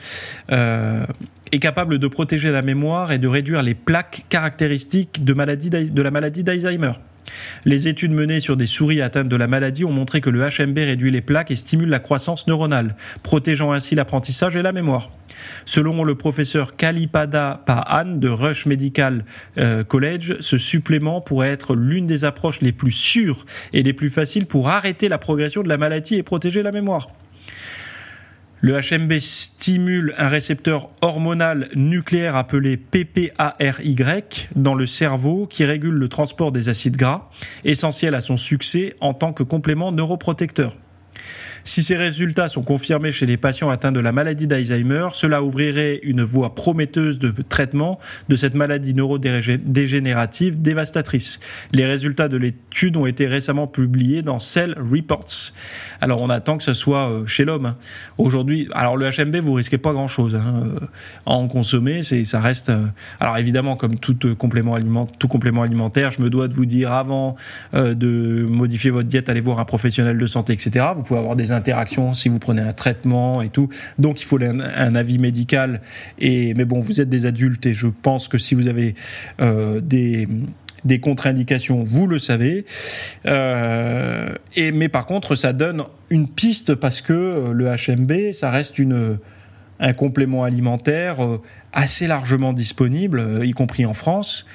euh, 0.51 1.05
est 1.53 1.59
capable 1.59 1.99
de 1.99 2.07
protéger 2.09 2.51
la 2.51 2.61
mémoire 2.61 3.13
et 3.13 3.17
de 3.17 3.29
réduire 3.29 3.63
les 3.63 3.75
plaques 3.75 4.25
caractéristiques 4.27 5.23
de, 5.23 5.33
de 5.33 6.01
la 6.01 6.11
maladie 6.11 6.43
d'Alzheimer. 6.43 6.91
Les 7.65 7.87
études 7.87 8.11
menées 8.11 8.39
sur 8.39 8.57
des 8.57 8.67
souris 8.67 9.01
atteintes 9.01 9.29
de 9.29 9.35
la 9.35 9.47
maladie 9.47 9.85
ont 9.85 9.91
montré 9.91 10.21
que 10.21 10.29
le 10.29 10.39
HMB 10.39 10.77
réduit 10.77 11.11
les 11.11 11.21
plaques 11.21 11.51
et 11.51 11.55
stimule 11.55 11.89
la 11.89 11.99
croissance 11.99 12.47
neuronale, 12.47 12.95
protégeant 13.23 13.71
ainsi 13.71 13.95
l'apprentissage 13.95 14.55
et 14.55 14.61
la 14.61 14.71
mémoire. 14.71 15.09
Selon 15.65 16.03
le 16.03 16.15
professeur 16.15 16.75
Kalipada 16.75 17.61
Pahan 17.65 18.05
de 18.15 18.29
Rush 18.29 18.65
Medical 18.65 19.25
euh, 19.57 19.83
College, 19.83 20.37
ce 20.39 20.57
supplément 20.57 21.21
pourrait 21.21 21.51
être 21.51 21.75
l'une 21.75 22.07
des 22.07 22.25
approches 22.25 22.61
les 22.61 22.71
plus 22.71 22.91
sûres 22.91 23.45
et 23.73 23.83
les 23.83 23.93
plus 23.93 24.09
faciles 24.09 24.45
pour 24.45 24.69
arrêter 24.69 25.09
la 25.09 25.17
progression 25.17 25.63
de 25.63 25.69
la 25.69 25.77
maladie 25.77 26.15
et 26.15 26.23
protéger 26.23 26.63
la 26.63 26.71
mémoire. 26.71 27.09
Le 28.59 28.79
HMB 28.79 29.19
stimule 29.19 30.15
un 30.17 30.29
récepteur 30.29 30.89
hormonal 31.01 31.69
nucléaire 31.75 32.35
appelé 32.35 32.75
PPARY 32.75 33.95
dans 34.55 34.73
le 34.73 34.87
cerveau 34.87 35.45
qui 35.45 35.63
régule 35.63 35.93
le 35.93 36.07
transport 36.09 36.51
des 36.51 36.67
acides 36.67 36.97
gras, 36.97 37.29
essentiel 37.65 38.15
à 38.15 38.21
son 38.21 38.35
succès 38.35 38.95
en 38.99 39.13
tant 39.13 39.31
que 39.31 39.43
complément 39.43 39.91
neuroprotecteur. 39.91 40.73
Si 41.67 41.83
ces 41.83 41.97
résultats 41.97 42.47
sont 42.47 42.63
confirmés 42.63 43.11
chez 43.11 43.25
les 43.25 43.35
patients 43.35 43.69
atteints 43.69 43.91
de 43.91 43.99
la 43.99 44.13
maladie 44.13 44.47
d'Alzheimer, 44.47 45.09
cela 45.11 45.43
ouvrirait 45.43 45.99
une 46.01 46.23
voie 46.23 46.55
prometteuse 46.55 47.19
de 47.19 47.29
traitement 47.41 47.99
de 48.29 48.37
cette 48.37 48.53
maladie 48.53 48.93
neurodégénérative 48.93 50.61
dévastatrice. 50.61 51.41
Les 51.73 51.85
résultats 51.85 52.29
de 52.29 52.37
l'étude 52.37 52.95
ont 52.95 53.05
été 53.05 53.27
récemment 53.27 53.67
publiés 53.67 54.21
dans 54.21 54.39
Cell 54.39 54.75
Reports. 54.77 55.51
Alors 55.99 56.21
on 56.21 56.29
attend 56.29 56.57
que 56.57 56.63
ce 56.63 56.73
soit 56.73 57.11
euh, 57.11 57.25
chez 57.25 57.43
l'homme. 57.43 57.65
Hein. 57.65 57.77
Aujourd'hui, 58.17 58.69
alors 58.71 58.95
le 58.95 59.09
HMB, 59.09 59.35
vous 59.35 59.53
risquez 59.53 59.77
pas 59.77 59.91
grand-chose 59.91 60.35
hein. 60.35 60.63
Euh, 60.63 60.87
en 61.25 61.49
consommer, 61.49 62.01
ça 62.01 62.39
reste. 62.39 62.69
Euh, 62.69 62.87
alors 63.19 63.37
évidemment, 63.37 63.75
comme 63.75 63.99
tout 63.99 64.17
complément 64.37 64.75
alimentaire, 64.75 65.17
tout 65.19 65.27
complément 65.27 65.63
alimentaire, 65.63 66.11
je 66.11 66.21
me 66.21 66.29
dois 66.29 66.47
de 66.47 66.53
vous 66.53 66.65
dire 66.65 66.93
avant 66.93 67.35
de 67.73 68.45
modifier 68.49 68.89
votre 68.89 69.09
diète, 69.09 69.27
allez 69.27 69.41
voir 69.41 69.59
un 69.59 69.65
professionnel 69.65 70.17
de 70.17 70.27
santé, 70.27 70.53
etc. 70.53 70.85
Vous 70.95 71.03
pouvez 71.03 71.19
avoir 71.19 71.35
des 71.35 71.51
si 72.13 72.29
vous 72.29 72.39
prenez 72.39 72.61
un 72.61 72.73
traitement 72.73 73.41
et 73.41 73.49
tout. 73.49 73.69
Donc 73.99 74.21
il 74.21 74.25
faut 74.25 74.39
un, 74.41 74.95
avis 74.95 75.19
médical. 75.19 75.81
Et 76.19 76.53
mais 76.53 76.65
bon, 76.65 76.79
vous 76.79 77.01
êtes 77.01 77.09
des 77.09 77.25
adultes 77.25 77.65
et 77.65 77.73
je 77.73 77.87
pense 77.87 78.27
que 78.27 78.37
si 78.37 78.55
vous 78.55 78.67
avez 78.67 78.95
euh, 79.41 79.81
des 79.81 80.27
des 80.85 80.99
contre-indications, 80.99 81.83
vous 81.83 82.07
le 82.07 82.19
savez. 82.19 82.65
Euh, 83.25 84.33
et 84.55 84.71
mais 84.71 84.89
par 84.89 85.05
contre, 85.05 85.35
ça 85.35 85.53
donne 85.53 85.83
une 86.09 86.27
piste 86.27 86.75
parce 86.75 87.01
que 87.01 87.13
euh, 87.13 87.51
le 87.51 87.65
HMB, 87.65 88.33
ça 88.33 88.51
reste 88.51 88.79
une 88.79 89.19
un 89.79 89.93
complément 89.93 90.43
alimentaire 90.43 91.17
assez 91.71 92.07
largement 92.07 92.51
disponible, 92.51 93.41
y 93.43 93.51
compris 93.51 93.85
en 93.85 93.93
France. 93.93 94.47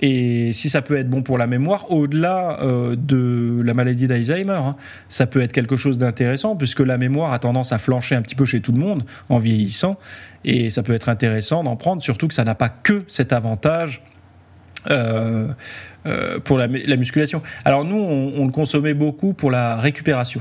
Et 0.00 0.52
si 0.52 0.68
ça 0.68 0.80
peut 0.80 0.96
être 0.96 1.10
bon 1.10 1.22
pour 1.22 1.38
la 1.38 1.46
mémoire, 1.46 1.90
au-delà 1.90 2.60
euh, 2.62 2.94
de 2.96 3.60
la 3.64 3.74
maladie 3.74 4.06
d'Alzheimer, 4.06 4.52
hein, 4.52 4.76
ça 5.08 5.26
peut 5.26 5.42
être 5.42 5.52
quelque 5.52 5.76
chose 5.76 5.98
d'intéressant 5.98 6.54
puisque 6.54 6.80
la 6.80 6.98
mémoire 6.98 7.32
a 7.32 7.38
tendance 7.38 7.72
à 7.72 7.78
flancher 7.78 8.14
un 8.14 8.22
petit 8.22 8.36
peu 8.36 8.44
chez 8.44 8.60
tout 8.60 8.72
le 8.72 8.78
monde 8.78 9.04
en 9.28 9.38
vieillissant. 9.38 9.98
Et 10.44 10.70
ça 10.70 10.84
peut 10.84 10.94
être 10.94 11.08
intéressant 11.08 11.64
d'en 11.64 11.74
prendre, 11.74 12.00
surtout 12.00 12.28
que 12.28 12.34
ça 12.34 12.44
n'a 12.44 12.54
pas 12.54 12.68
que 12.68 13.02
cet 13.08 13.32
avantage 13.32 14.02
euh, 14.88 15.48
euh, 16.06 16.38
pour 16.38 16.58
la, 16.58 16.68
la, 16.68 16.96
musculation. 16.96 17.42
Alors 17.64 17.84
nous, 17.84 17.96
on, 17.96 18.46
le 18.46 18.52
consommait 18.52 18.94
beaucoup 18.94 19.34
pour 19.34 19.50
la 19.50 19.76
récupération. 19.76 20.40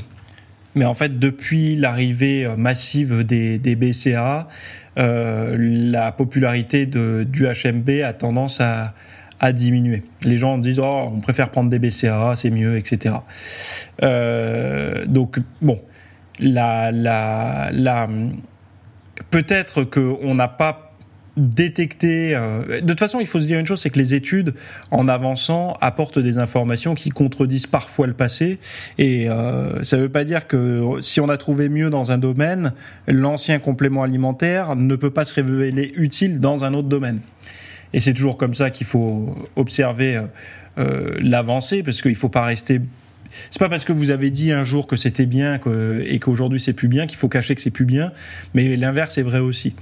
Mais 0.76 0.86
en 0.86 0.94
fait, 0.94 1.18
depuis 1.18 1.76
l'arrivée 1.76 2.48
massive 2.56 3.24
des, 3.24 3.76
BCA, 3.76 4.48
la 4.96 6.12
popularité 6.12 6.86
du 6.86 7.48
HMB 7.48 7.90
a 8.04 8.14
tendance 8.14 8.62
à, 8.62 8.94
à 9.40 9.54
diminuer. 9.54 10.04
Les 10.24 10.38
gens 10.38 10.58
disent 10.58 10.80
oh 10.80 11.10
on 11.12 11.20
préfère 11.20 11.50
prendre 11.50 11.70
des 11.70 11.80
BCA, 11.80 12.34
c'est 12.36 12.52
mieux, 12.52 12.78
etc. 12.78 13.16
Euh, 14.04 15.06
donc 15.06 15.40
bon, 15.62 15.82
la, 16.40 16.92
la, 16.92 17.70
la 17.72 18.08
peut-être 19.32 19.84
qu'on 19.84 20.36
n'a 20.36 20.48
pas 20.48 20.88
détecté. 21.38 22.36
Euh, 22.36 22.82
de 22.82 22.88
toute 22.88 23.00
façon, 23.00 23.20
il 23.20 23.28
faut 23.28 23.40
se 23.40 23.46
dire 23.46 23.60
une 23.60 23.66
chose, 23.66 23.80
c'est 23.80 23.90
que 23.90 24.00
les 24.00 24.14
études, 24.14 24.56
en 24.92 25.08
avançant, 25.08 25.78
apportent 25.80 26.20
des 26.20 26.40
informations 26.40 26.96
qui 26.96 27.10
contredisent 27.10 27.68
parfois 27.68 28.08
le 28.08 28.14
passé. 28.14 28.60
Et 28.98 29.30
euh, 29.30 29.84
ça 29.84 29.98
ne 29.98 30.04
veut 30.04 30.10
pas 30.10 30.24
dire 30.24 30.48
que 30.48 30.84
si 31.02 31.22
on 31.22 31.30
a 31.30 31.38
trouvé 31.38 31.70
mieux 31.70 31.90
dans 31.90 32.12
un 32.12 32.18
domaine, 32.18 32.74
l'ancien 33.08 33.60
complément 33.60 34.04
alimentaire 34.04 34.76
ne 34.76 34.96
peut 34.96 35.12
pas 35.12 35.26
se 35.26 35.36
révéler 35.36 35.92
utile 35.96 36.40
dans 36.40 36.66
un 36.66 36.74
autre 36.74 36.90
domaine. 36.90 37.20
Et 37.94 38.00
c'est 38.00 38.14
toujours 38.14 38.38
comme 38.38 38.54
ça 38.54 38.70
qu'il 38.70 38.88
faut 38.88 39.36
observer 39.56 40.22
euh, 40.78 41.16
l'avancée, 41.20 41.82
parce 41.82 42.02
qu'il 42.02 42.12
ne 42.12 42.18
faut 42.18 42.30
pas 42.30 42.44
rester. 42.44 42.82
C'est 43.50 43.60
pas 43.60 43.70
parce 43.70 43.84
que 43.84 43.92
vous 43.92 44.12
avez 44.12 44.30
dit 44.30 44.52
un 44.52 44.64
jour 44.64 44.86
que 44.86 44.96
c'était 44.96 45.26
bien 45.26 45.60
et 46.06 46.20
qu'aujourd'hui 46.20 46.60
c'est 46.60 46.74
plus 46.74 46.88
bien 46.88 47.08
qu'il 47.08 47.18
faut 47.18 47.28
cacher 47.28 47.56
que 47.56 47.62
c'est 47.62 47.72
plus 47.72 47.86
bien, 47.86 48.12
mais 48.54 48.76
l'inverse 48.78 49.18
est 49.18 49.24
vrai 49.24 49.40
aussi. 49.40 49.76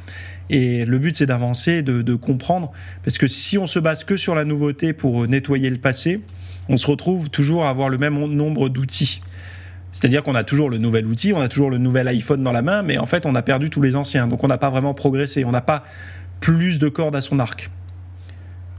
Et 0.50 0.86
le 0.86 0.98
but 0.98 1.15
c'est 1.15 1.26
d'avancer, 1.26 1.84
de, 1.84 2.02
de, 2.02 2.15
comprendre, 2.15 2.72
parce 3.04 3.18
que 3.18 3.28
si 3.28 3.58
on 3.58 3.68
se 3.68 3.78
base 3.78 4.04
que 4.04 4.18
sur 4.18 4.36
la 4.36 4.46
nouveauté 4.46 4.94
pour 4.94 5.28
nettoyer 5.28 5.70
le 5.70 5.78
passé, 5.78 6.22
on 6.70 6.78
se 6.78 6.88
retrouve 6.88 7.30
toujours 7.30 7.65
à 7.65 7.70
avoir 7.70 7.89
le 7.89 7.98
même 7.98 8.18
nombre 8.18 8.70
d'outils. 8.70 9.22
C'est-à-dire 9.91 10.24
qu'on 10.24 10.36
a 10.36 10.44
toujours 10.44 10.70
le 10.70 10.78
nouvel 10.78 11.06
outil, 11.06 11.34
on 11.34 11.41
a 11.41 11.48
toujours 11.48 11.70
le 11.70 11.78
nouvel 11.78 12.08
iPhone 12.08 12.41
dans 12.41 12.52
la 12.52 12.62
main, 12.62 12.84
mais 12.84 12.98
en 12.98 13.06
fait 13.06 13.26
on 13.26 13.36
a 13.36 13.41
perdu 13.41 13.70
tous 13.70 13.82
les 13.82 13.96
anciens, 13.96 14.28
donc 14.28 14.44
on 14.44 14.48
n'a 14.48 14.58
pas 14.58 14.70
vraiment 14.70 14.94
progressé, 14.94 15.46
on 15.46 15.52
n'a 15.52 15.62
pas 15.62 15.84
plus 16.39 16.80
de 16.80 16.89
cordes 16.89 17.15
à 17.15 17.22
son 17.22 17.39
arc. 17.39 17.70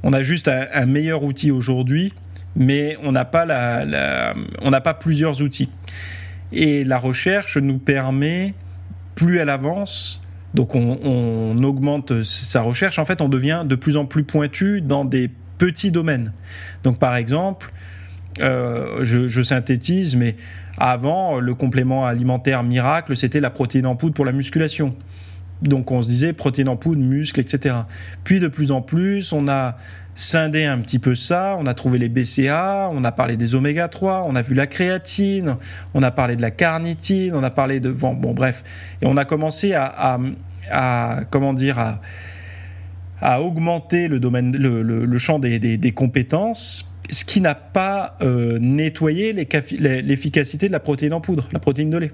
On 0.08 0.12
a 0.12 0.22
juste 0.22 0.46
un, 0.46 0.86
meilleur 0.86 1.24
outil 1.24 1.50
aujourd'hui, 1.50 2.14
mais 2.54 2.96
on 3.02 3.10
n'a 3.10 3.24
pas, 3.24 3.44
la, 3.44 4.34
plusieurs 5.00 5.42
outils. 5.42 5.68
Et 6.52 6.84
la 6.84 6.96
recherche 6.96 7.56
nous 7.56 7.78
permet, 7.78 8.54
plus 9.16 9.38
elle 9.38 9.48
avance, 9.48 10.20
Donc 10.54 10.76
on, 10.76 11.60
augmente 11.64 12.22
sa 12.22 12.60
recherche. 12.60 13.00
En 13.00 13.04
fait, 13.04 13.20
on 13.20 13.28
devient 13.28 13.64
de 13.66 13.74
plus 13.74 13.96
en 13.96 14.04
plus 14.04 14.22
pointu 14.22 14.80
dans 14.80 15.04
des 15.04 15.28
petits 15.58 15.90
domaines. 15.90 16.32
Donc 16.84 17.00
par 17.00 17.16
exemple, 17.16 17.72
euh, 18.38 19.00
je, 19.02 19.42
synthétise, 19.42 20.14
mais 20.14 20.36
avant, 20.78 21.40
le 21.40 21.52
complément 21.56 22.06
alimentaire 22.06 22.62
miracle, 22.62 23.16
c'était 23.16 23.40
la 23.40 23.50
protéine 23.50 23.86
en 23.86 23.96
poudre 23.96 24.14
pour 24.14 24.24
la 24.24 24.32
musculation. 24.32 24.94
Donc 25.62 25.90
on 25.90 26.02
se 26.02 26.08
disait 26.08 26.32
protéine 26.32 26.68
en 26.68 26.76
poudre, 26.76 27.02
muscle, 27.02 27.40
etc. 27.40 27.74
Puis 28.24 28.40
de 28.40 28.48
plus 28.48 28.70
en 28.70 28.82
plus, 28.82 29.32
on 29.32 29.48
a 29.48 29.76
scindé 30.16 30.64
un 30.64 30.78
petit 30.78 30.98
peu 30.98 31.14
ça, 31.14 31.56
on 31.60 31.66
a 31.66 31.74
trouvé 31.74 31.98
les 31.98 32.08
BCA, 32.08 32.88
on 32.90 33.04
a 33.04 33.12
parlé 33.12 33.36
des 33.36 33.54
oméga 33.54 33.86
3, 33.88 34.24
on 34.26 34.34
a 34.34 34.42
vu 34.42 34.54
la 34.54 34.66
créatine, 34.66 35.56
on 35.92 36.02
a 36.02 36.10
parlé 36.10 36.36
de 36.36 36.42
la 36.42 36.50
carnitine, 36.50 37.34
on 37.34 37.42
a 37.42 37.50
parlé 37.50 37.80
de 37.80 37.90
bon, 37.90 38.14
bon 38.14 38.32
bref, 38.32 38.64
et 39.02 39.06
on 39.06 39.16
a 39.18 39.26
commencé 39.26 39.74
à, 39.74 40.18
à, 40.70 41.20
comment 41.30 41.52
dire 41.52 41.78
à, 43.20 43.42
augmenter 43.42 44.08
le 44.08 44.18
domaine, 44.18 44.56
le, 44.56 45.18
champ 45.18 45.38
des, 45.38 45.92
compétences, 45.92 46.90
ce 47.10 47.24
qui 47.24 47.42
n'a 47.42 47.54
pas 47.54 48.16
euh, 48.22 48.58
nettoyé 48.58 49.32
l'efficacité 49.32 50.66
de 50.66 50.72
la 50.72 50.80
protéine 50.80 51.12
en 51.12 51.20
poudre, 51.20 51.48
la 51.52 51.58
protéine 51.58 51.90
de 51.90 51.98
lait. 51.98 52.12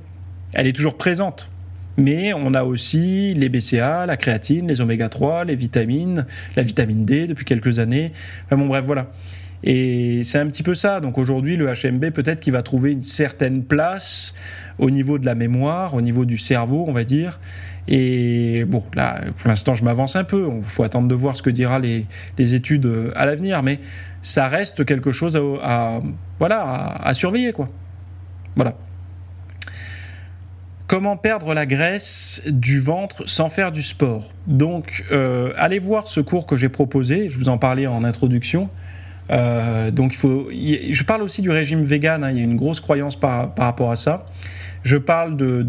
Elle 0.54 0.66
est 0.66 0.72
toujours 0.72 0.96
présente. 0.96 1.50
Mais 1.96 2.32
on 2.32 2.54
a 2.54 2.64
aussi 2.64 3.34
les 3.34 3.48
BCA, 3.48 4.06
la 4.06 4.16
créatine, 4.16 4.68
les 4.68 4.80
oméga 4.80 5.08
3, 5.08 5.44
les 5.44 5.56
vitamines, 5.56 6.26
la 6.56 6.62
vitamine 6.62 7.04
D 7.04 7.26
depuis 7.26 7.44
quelques 7.44 7.78
années. 7.78 8.12
Enfin 8.46 8.56
bon, 8.56 8.66
bref, 8.66 8.84
voilà. 8.84 9.10
Et 9.64 10.24
c'est 10.24 10.38
un 10.38 10.46
petit 10.46 10.62
peu 10.62 10.74
ça. 10.74 11.00
Donc 11.00 11.18
aujourd'hui, 11.18 11.56
le 11.56 11.66
HMB, 11.66 12.10
peut-être 12.10 12.40
qu'il 12.40 12.52
va 12.52 12.62
trouver 12.62 12.92
une 12.92 13.02
certaine 13.02 13.62
place 13.62 14.34
au 14.78 14.90
niveau 14.90 15.18
de 15.18 15.26
la 15.26 15.34
mémoire, 15.34 15.94
au 15.94 16.00
niveau 16.00 16.24
du 16.24 16.38
cerveau, 16.38 16.84
on 16.88 16.92
va 16.92 17.04
dire. 17.04 17.38
Et 17.88 18.64
bon, 18.66 18.82
là, 18.94 19.20
pour 19.36 19.48
l'instant, 19.48 19.74
je 19.74 19.84
m'avance 19.84 20.16
un 20.16 20.24
peu. 20.24 20.48
Il 20.56 20.62
faut 20.62 20.82
attendre 20.82 21.08
de 21.08 21.14
voir 21.14 21.36
ce 21.36 21.42
que 21.42 21.50
dira 21.50 21.78
les, 21.78 22.06
les 22.38 22.54
études 22.54 23.12
à 23.14 23.26
l'avenir. 23.26 23.62
Mais 23.62 23.78
ça 24.22 24.48
reste 24.48 24.84
quelque 24.84 25.12
chose 25.12 25.36
à, 25.62 26.00
voilà, 26.38 26.96
à 27.02 27.14
surveiller, 27.14 27.52
quoi. 27.52 27.68
Voilà. 28.56 28.74
Comment 30.92 31.16
perdre 31.16 31.54
la 31.54 31.64
graisse 31.64 32.42
du 32.48 32.78
ventre 32.78 33.26
sans 33.26 33.48
faire 33.48 33.72
du 33.72 33.82
sport? 33.82 34.30
Donc, 34.46 35.06
euh, 35.10 35.54
allez 35.56 35.78
voir 35.78 36.06
ce 36.06 36.20
cours 36.20 36.44
que 36.44 36.54
j'ai 36.58 36.68
proposé. 36.68 37.30
Je 37.30 37.38
vous 37.38 37.48
en 37.48 37.56
parlais 37.56 37.86
en 37.86 38.04
introduction. 38.04 38.68
Euh, 39.30 39.90
donc. 39.90 40.12
Je 40.12 41.02
parle 41.04 41.22
aussi 41.22 41.40
du 41.40 41.48
régime 41.48 41.80
vegan. 41.80 42.22
Hein. 42.22 42.32
il 42.32 42.36
y 42.36 42.40
a 42.42 42.44
une 42.44 42.56
grosse 42.56 42.80
croyance 42.80 43.16
par, 43.16 43.54
rapport 43.56 43.90
à 43.90 43.96
ça. 43.96 44.26
Je 44.82 44.98
parle 44.98 45.34
de, 45.34 45.62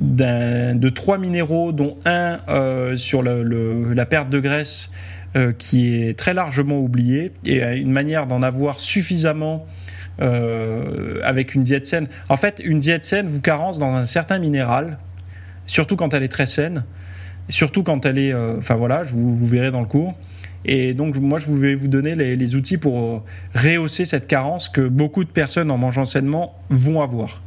de, 0.00 0.88
trois 0.88 1.18
minéraux, 1.18 1.70
dont 1.70 1.96
un 2.04 2.40
euh, 2.48 2.96
sur 2.96 3.22
la 3.22 4.06
perte 4.06 4.30
de 4.30 4.40
graisse 4.40 4.90
qui 5.58 5.94
est 5.94 6.18
très 6.18 6.34
largement 6.34 6.80
oublié 6.80 7.30
et 7.46 7.62
une 7.76 7.92
manière 7.92 8.26
d'en 8.26 8.42
avoir 8.42 8.80
suffisamment 8.80 9.64
euh, 10.20 11.20
avec 11.24 11.54
une 11.54 11.62
diète 11.62 11.86
saine. 11.86 12.06
En 12.28 12.36
fait, 12.36 12.60
une 12.64 12.78
diète 12.78 13.04
saine 13.04 13.26
vous 13.26 13.40
carence 13.40 13.78
dans 13.78 13.94
un 13.94 14.04
certain 14.04 14.38
minéral, 14.38 14.98
surtout 15.66 15.96
quand 15.96 16.12
elle 16.14 16.22
est 16.22 16.28
très 16.28 16.46
saine, 16.46 16.84
surtout 17.48 17.82
quand 17.82 18.04
elle 18.04 18.18
est, 18.18 18.32
euh, 18.32 18.58
enfin 18.58 18.74
voilà, 18.74 19.02
vous, 19.02 19.36
vous 19.36 19.46
verrez 19.46 19.70
dans 19.70 19.80
le 19.80 19.86
cours. 19.86 20.14
Et 20.64 20.94
donc 20.94 21.16
moi, 21.16 21.38
je 21.38 21.50
vais 21.52 21.74
vous 21.74 21.88
donner 21.88 22.14
les, 22.14 22.36
les, 22.36 22.54
outils 22.54 22.76
pour 22.76 22.98
euh, 23.00 23.22
rehausser 23.54 24.04
cette 24.04 24.28
carence 24.28 24.68
que 24.68 24.86
beaucoup 24.86 25.24
de 25.24 25.30
personnes 25.30 25.70
en 25.70 25.78
mangeant 25.78 26.06
sainement 26.06 26.54
vont 26.70 27.00
avoir. 27.00 27.42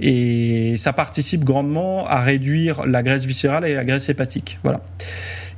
Et 0.00 0.76
ça 0.76 0.92
participe 0.92 1.44
grandement 1.44 2.06
à 2.08 2.20
réduire 2.20 2.84
la 2.86 3.02
graisse 3.02 3.24
viscérale 3.24 3.64
et 3.66 3.74
la 3.74 3.84
graisse 3.84 4.08
hépatique. 4.08 4.58
Voilà 4.62 4.80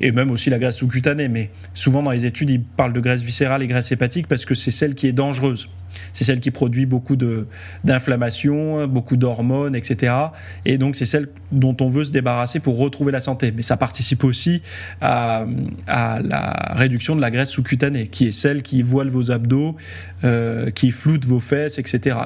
et 0.01 0.13
même 0.13 0.31
aussi 0.31 0.51
la 0.51 0.59
graisse 0.59 0.77
sous-cutanée. 0.77 1.29
Mais 1.29 1.51
souvent 1.75 2.03
dans 2.03 2.11
les 2.11 2.27
études, 2.27 2.51
ils 2.51 2.63
parlent 2.63 2.93
de 2.93 3.01
graisse 3.01 3.23
viscérale 3.23 3.63
et 3.63 3.67
graisse 3.67 3.93
hépatique 3.93 4.27
parce 4.27 4.45
que 4.45 4.55
c'est 4.55 4.71
celle 4.71 4.95
qui 4.95 5.07
est 5.07 5.13
dangereuse 5.13 5.69
c'est 6.13 6.25
celle 6.25 6.41
qui 6.41 6.51
produit 6.51 6.87
beaucoup 6.87 7.17
d'inflammation, 7.85 8.87
beaucoup 8.87 9.17
d'hormones, 9.17 9.75
etc. 9.75 10.13
Et 10.65 10.79
donc 10.79 10.97
c'est 10.97 11.07
celle 11.07 11.29
dont 11.53 11.77
on 11.81 11.89
veut 11.89 12.05
se 12.05 12.13
débarrasser 12.13 12.61
pour 12.61 12.79
retrouver 12.79 13.13
la 13.13 13.21
santé. 13.21 13.53
Mais 13.55 13.63
ça 13.63 13.77
participe 13.77 14.25
aussi 14.25 14.63
à, 15.01 15.47
la 15.87 16.73
réduction 16.75 17.17
de 17.17 17.21
la 17.21 17.31
graisse 17.31 17.51
sous-cutanée, 17.51 18.09
qui 18.09 18.29
est 18.29 18.33
celle 18.33 18.63
qui 18.63 18.83
voile 18.83 19.09
vos 19.09 19.31
abdos, 19.31 19.77
euh, 20.25 20.71
qui 20.71 20.91
floute 20.91 21.25
vos 21.25 21.41
fesses, 21.41 21.79
etc. 21.79 22.17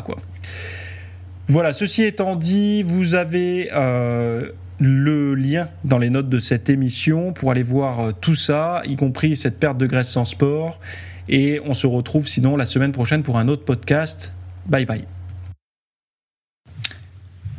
Voilà, 1.47 1.73
ceci 1.73 2.03
étant 2.03 2.37
dit, 2.37 2.83
vous 2.83 3.15
avez 3.15 3.69
euh, 3.75 4.49
le 4.81 5.35
lien 5.35 5.69
dans 5.85 5.99
les 5.99 6.11
notes 6.11 6.29
de 6.29 6.39
cette 6.39 6.71
émission 6.71 7.33
pour 7.33 7.51
aller 7.51 7.63
voir 7.63 8.01
euh, 8.01 8.13
tout 8.19 8.35
ça, 8.35 8.83
y 8.87 8.97
compris 8.97 9.37
cette 9.37 9.61
perte 9.61 9.77
de 9.77 9.87
graisse 9.87 10.09
sans 10.09 10.25
sport. 10.25 10.81
Et 11.29 11.61
on 11.65 11.75
se 11.75 11.87
retrouve 11.87 12.29
sinon 12.29 12.57
la 12.57 12.67
semaine 12.67 12.93
prochaine 12.93 13.23
pour 13.23 13.39
un 13.39 13.49
autre 13.49 13.65
podcast. 13.65 14.33
Bye 14.67 14.87
bye. 14.87 15.05